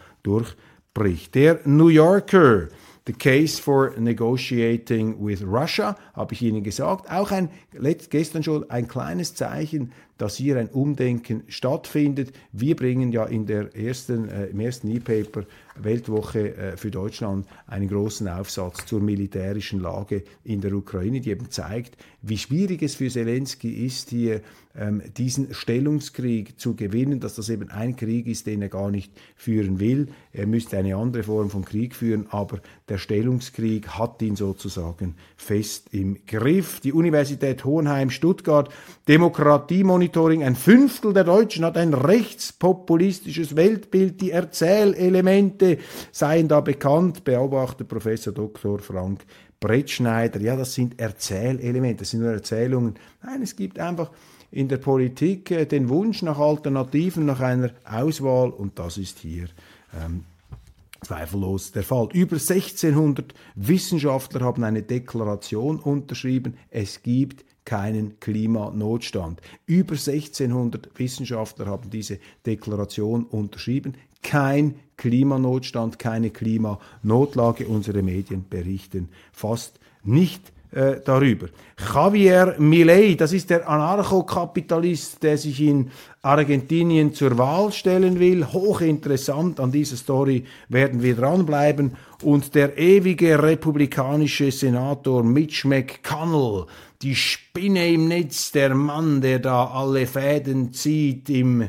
durchbricht. 0.95 1.35
Der 1.35 1.61
New 1.65 1.89
Yorker 1.89 2.69
The 3.05 3.13
Case 3.13 3.61
for 3.61 3.95
Negotiating 3.99 5.17
with 5.19 5.43
Russia, 5.43 5.97
habe 6.15 6.35
ich 6.35 6.43
Ihnen 6.43 6.63
gesagt. 6.63 7.11
Auch 7.11 7.33
ein, 7.33 7.51
gestern 8.11 8.45
schon 8.45 8.71
ein 8.71 8.87
kleines 8.87 9.35
Zeichen 9.35 9.93
dass 10.23 10.37
hier 10.37 10.57
ein 10.57 10.69
Umdenken 10.69 11.43
stattfindet. 11.49 12.33
Wir 12.53 12.77
bringen 12.77 13.11
ja 13.11 13.25
in 13.25 13.45
der 13.45 13.75
ersten, 13.75 14.29
äh, 14.29 14.47
im 14.47 14.61
ersten 14.61 14.87
E-Paper 14.87 15.43
Weltwoche 15.85 16.57
äh, 16.57 16.77
für 16.77 16.91
Deutschland 16.91 17.47
einen 17.67 17.89
großen 17.89 18.29
Aufsatz 18.29 18.87
zur 18.87 19.01
militärischen 19.01 19.81
Lage 19.81 20.25
in 20.45 20.61
der 20.61 20.73
Ukraine, 20.73 21.21
die 21.21 21.31
eben 21.31 21.51
zeigt, 21.51 21.97
wie 22.23 22.39
schwierig 22.39 22.83
es 22.83 22.95
für 22.95 23.09
Zelensky 23.09 23.85
ist, 23.85 24.11
hier 24.11 24.43
ähm, 24.75 25.03
diesen 25.17 25.53
Stellungskrieg 25.53 26.59
zu 26.59 26.75
gewinnen, 26.75 27.21
dass 27.21 27.35
das 27.35 27.51
eben 27.51 27.71
ein 27.71 27.97
Krieg 27.97 28.27
ist, 28.27 28.47
den 28.47 28.63
er 28.63 28.69
gar 28.69 28.91
nicht 28.91 29.13
führen 29.37 29.81
will. 29.81 30.09
Er 30.33 30.47
müsste 30.47 30.79
eine 30.79 30.97
andere 30.97 31.25
Form 31.25 31.51
von 31.51 31.65
Krieg 31.65 31.95
führen, 31.95 32.27
aber 32.31 32.61
der 32.89 32.97
Stellungskrieg 32.97 33.89
hat 33.89 34.23
ihn 34.23 34.37
sozusagen 34.37 35.17
fest 35.37 35.89
im 35.93 36.25
Griff. 36.27 36.81
Die 36.81 36.93
Universität 36.93 37.65
Hohenheim 37.65 38.09
Stuttgart 38.09 38.73
Demokratiemonitoring, 39.09 40.43
ein 40.43 40.57
Fünftel 40.57 41.13
der 41.13 41.25
Deutschen 41.25 41.65
hat 41.65 41.77
ein 41.77 41.93
rechtspopulistisches 41.93 43.57
Weltbild, 43.57 44.21
die 44.21 44.31
Erzählelemente 44.31 45.72
seien 46.11 46.49
da 46.49 46.61
bekannt, 46.61 47.25
beobachtet 47.25 47.89
Professor 47.89 48.33
Dr. 48.33 48.79
Frank 48.79 49.25
Brettschneider. 49.61 50.41
Ja, 50.41 50.57
das 50.57 50.75
sind 50.75 50.99
Erzählelemente, 51.01 52.01
das 52.01 52.11
sind 52.11 52.21
nur 52.21 52.33
Erzählungen. 52.33 52.95
Nein, 53.23 53.43
es 53.43 53.55
gibt 53.57 53.79
einfach 53.79 54.11
in 54.51 54.69
der 54.69 54.79
Politik 54.79 55.51
äh, 55.51 55.65
den 55.67 55.89
Wunsch 55.89 56.23
nach 56.23 56.39
Alternativen, 56.39 57.25
nach 57.25 57.41
einer 57.41 57.71
Auswahl 57.85 58.51
und 58.51 58.79
das 58.79 58.99
ist 58.99 59.21
hier 59.21 59.47
ähm, 60.05 60.25
zweifellos 61.03 61.73
der 61.73 61.83
Fall. 61.83 62.09
Über 62.13 62.37
1600 62.37 63.35
Wissenschaftler 63.55 64.43
haben 64.43 64.65
eine 64.65 64.83
Deklaration 64.83 65.79
unterschrieben. 65.79 66.55
Es 66.71 67.03
gibt 67.03 67.45
keinen 67.65 68.19
Klimanotstand. 68.21 69.41
Über 69.67 69.93
1600 69.93 70.99
Wissenschaftler 70.99 71.67
haben 71.67 71.91
diese 71.91 72.19
Deklaration 72.45 73.25
unterschrieben. 73.25 73.95
Kein 74.23 74.77
Klimanotstand, 74.97 75.99
keine 75.99 76.31
Klimanotlage. 76.31 77.67
Unsere 77.67 78.03
Medien 78.03 78.45
berichten 78.49 79.09
fast 79.33 79.81
nicht 80.05 80.53
äh, 80.73 81.01
darüber. 81.05 81.49
Javier 81.93 82.55
Milei, 82.59 83.15
das 83.15 83.33
ist 83.33 83.51
der 83.51 83.69
Anarchokapitalist, 83.69 85.23
der 85.23 85.37
sich 85.37 85.61
in 85.61 85.91
Argentinien 86.23 87.13
zur 87.13 87.37
Wahl 87.37 87.73
stellen 87.73 88.19
will. 88.19 88.47
Hochinteressant, 88.47 89.61
an 89.61 89.71
dieser 89.71 89.97
Story 89.97 90.45
werden 90.69 91.03
wir 91.03 91.15
dranbleiben. 91.17 91.97
Und 92.23 92.55
der 92.55 92.79
ewige 92.79 93.43
republikanische 93.43 94.51
Senator 94.51 95.23
Mitch 95.23 95.69
McConnell, 95.69 96.67
die 97.03 97.17
Spinne 97.17 97.93
im 97.93 98.09
Netz, 98.09 98.53
der 98.53 98.75
Mann, 98.75 99.21
der 99.21 99.41
da 99.41 99.67
alle 99.67 100.07
Fäden 100.07 100.73
zieht 100.73 101.29
im 101.29 101.69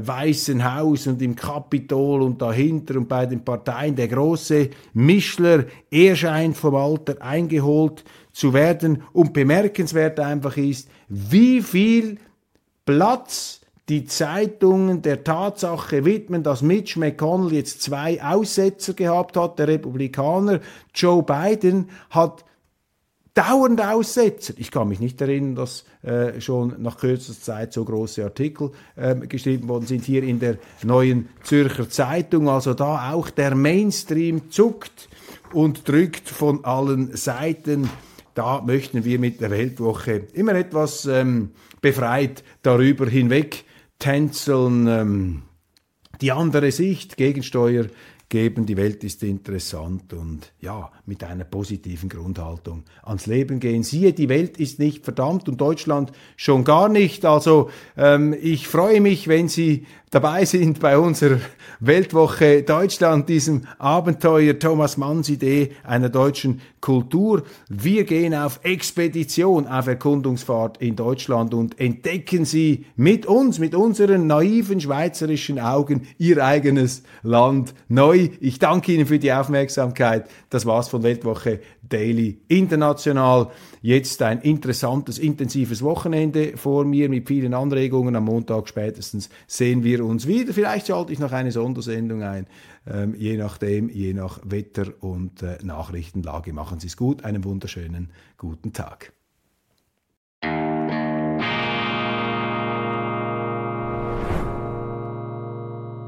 Weißen 0.00 0.74
Haus 0.74 1.06
und 1.06 1.20
im 1.20 1.36
Kapitol 1.36 2.22
und 2.22 2.40
dahinter 2.40 2.96
und 2.96 3.08
bei 3.08 3.26
den 3.26 3.44
Parteien, 3.44 3.94
der 3.94 4.08
große 4.08 4.70
Mischler, 4.94 5.64
er 5.90 6.16
scheint 6.16 6.56
vom 6.56 6.74
Alter 6.74 7.20
eingeholt 7.20 8.04
zu 8.32 8.54
werden. 8.54 9.02
Und 9.12 9.32
bemerkenswert 9.32 10.18
einfach 10.20 10.56
ist, 10.56 10.88
wie 11.08 11.60
viel 11.60 12.18
Platz 12.84 13.60
die 13.88 14.04
Zeitungen 14.04 15.02
der 15.02 15.24
Tatsache 15.24 16.04
widmen, 16.04 16.42
dass 16.42 16.62
Mitch 16.62 16.98
McConnell 16.98 17.52
jetzt 17.52 17.82
zwei 17.82 18.22
Aussetzer 18.22 18.94
gehabt 18.94 19.36
hat, 19.36 19.58
der 19.58 19.68
Republikaner. 19.68 20.60
Joe 20.94 21.22
Biden 21.22 21.90
hat 22.10 22.44
dauernd 23.34 23.80
Aussetzer. 23.80 24.54
Ich 24.56 24.70
kann 24.70 24.88
mich 24.88 25.00
nicht 25.00 25.20
erinnern, 25.20 25.54
dass 25.54 25.84
äh, 26.02 26.40
schon 26.40 26.74
nach 26.82 26.98
kürzester 26.98 27.42
Zeit 27.42 27.72
so 27.72 27.84
große 27.84 28.22
Artikel 28.22 28.72
äh, 28.96 29.14
geschrieben 29.14 29.68
worden 29.68 29.86
sind 29.86 30.04
hier 30.04 30.22
in 30.22 30.38
der 30.38 30.58
neuen 30.82 31.28
Zürcher 31.42 31.88
Zeitung. 31.88 32.48
Also 32.48 32.74
da 32.74 33.12
auch 33.12 33.30
der 33.30 33.54
Mainstream 33.54 34.50
zuckt 34.50 35.08
und 35.52 35.88
drückt 35.88 36.28
von 36.28 36.64
allen 36.64 37.16
Seiten. 37.16 37.88
Da 38.34 38.62
möchten 38.62 39.04
wir 39.04 39.18
mit 39.18 39.40
der 39.40 39.50
Weltwoche 39.50 40.26
immer 40.32 40.54
etwas 40.54 41.06
ähm, 41.06 41.50
befreit 41.80 42.42
darüber 42.62 43.06
hinweg 43.06 43.64
tänzeln. 43.98 44.86
Ähm, 44.86 45.42
die 46.20 46.32
andere 46.32 46.70
Sicht, 46.70 47.16
Gegensteuer 47.16 47.86
geben, 48.32 48.64
die 48.64 48.78
Welt 48.78 49.04
ist 49.04 49.22
interessant 49.22 50.14
und 50.14 50.54
ja, 50.58 50.90
mit 51.04 51.22
einer 51.22 51.44
positiven 51.44 52.08
Grundhaltung 52.08 52.84
ans 53.02 53.26
Leben 53.26 53.60
gehen. 53.60 53.82
Siehe, 53.82 54.14
die 54.14 54.30
Welt 54.30 54.56
ist 54.56 54.78
nicht 54.78 55.04
verdammt 55.04 55.50
und 55.50 55.60
Deutschland 55.60 56.12
schon 56.36 56.64
gar 56.64 56.88
nicht. 56.88 57.26
Also 57.26 57.68
ähm, 57.94 58.34
ich 58.40 58.66
freue 58.66 59.02
mich, 59.02 59.28
wenn 59.28 59.48
Sie 59.48 59.86
dabei 60.10 60.46
sind 60.46 60.80
bei 60.80 60.96
unserer 60.96 61.40
Weltwoche 61.80 62.62
Deutschland, 62.62 63.28
diesem 63.28 63.66
Abenteuer 63.78 64.58
Thomas 64.58 64.96
Manns 64.96 65.28
Idee 65.28 65.72
einer 65.84 66.08
deutschen 66.08 66.62
Kultur. 66.82 67.44
Wir 67.70 68.04
gehen 68.04 68.34
auf 68.34 68.60
Expedition, 68.64 69.66
auf 69.66 69.86
Erkundungsfahrt 69.86 70.82
in 70.82 70.96
Deutschland 70.96 71.54
und 71.54 71.80
entdecken 71.80 72.44
Sie 72.44 72.84
mit 72.96 73.24
uns, 73.24 73.58
mit 73.58 73.74
unseren 73.74 74.26
naiven 74.26 74.80
schweizerischen 74.80 75.58
Augen 75.58 76.08
Ihr 76.18 76.44
eigenes 76.44 77.04
Land 77.22 77.72
neu. 77.88 78.28
Ich 78.40 78.58
danke 78.58 78.92
Ihnen 78.92 79.06
für 79.06 79.18
die 79.18 79.32
Aufmerksamkeit. 79.32 80.28
Das 80.50 80.66
war's 80.66 80.88
von 80.88 81.04
Weltwoche 81.04 81.60
Daily 81.88 82.38
International. 82.48 83.48
Jetzt 83.80 84.22
ein 84.22 84.40
interessantes, 84.40 85.18
intensives 85.18 85.82
Wochenende 85.82 86.56
vor 86.56 86.84
mir 86.84 87.08
mit 87.08 87.28
vielen 87.28 87.54
Anregungen. 87.54 88.16
Am 88.16 88.24
Montag 88.24 88.68
spätestens 88.68 89.28
sehen 89.46 89.84
wir 89.84 90.04
uns 90.04 90.26
wieder. 90.26 90.52
Vielleicht 90.52 90.88
schalte 90.88 91.12
ich 91.12 91.18
noch 91.18 91.32
eine 91.32 91.52
Sondersendung 91.52 92.22
ein, 92.22 92.46
ähm, 92.86 93.14
je 93.14 93.36
nachdem, 93.36 93.88
je 93.88 94.14
nach 94.14 94.40
Wetter 94.44 94.92
und 95.02 95.42
äh, 95.42 95.58
Nachrichtenlage. 95.62 96.52
Machen 96.52 96.80
Sie 96.80 96.88
es 96.88 96.96
gut. 96.96 97.24
Einen 97.24 97.44
wunderschönen 97.44 98.10
guten 98.36 98.72
Tag. 98.72 99.12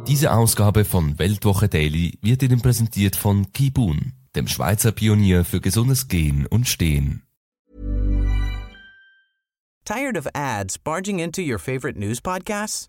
Diese 0.06 0.32
Ausgabe 0.32 0.84
von 0.84 1.18
Weltwoche 1.18 1.68
Daily 1.68 2.18
wird 2.20 2.42
Ihnen 2.42 2.60
präsentiert 2.60 3.16
von 3.16 3.52
Kibun, 3.52 4.12
dem 4.36 4.48
Schweizer 4.48 4.92
Pionier 4.92 5.44
für 5.44 5.60
gesundes 5.60 6.08
Gehen 6.08 6.46
und 6.46 6.68
Stehen. 6.68 7.22
Tired 9.84 10.16
of 10.16 10.26
ads 10.34 10.78
barging 10.78 11.18
into 11.18 11.42
your 11.42 11.58
favorite 11.58 11.98
news 11.98 12.20
podcasts? 12.20 12.88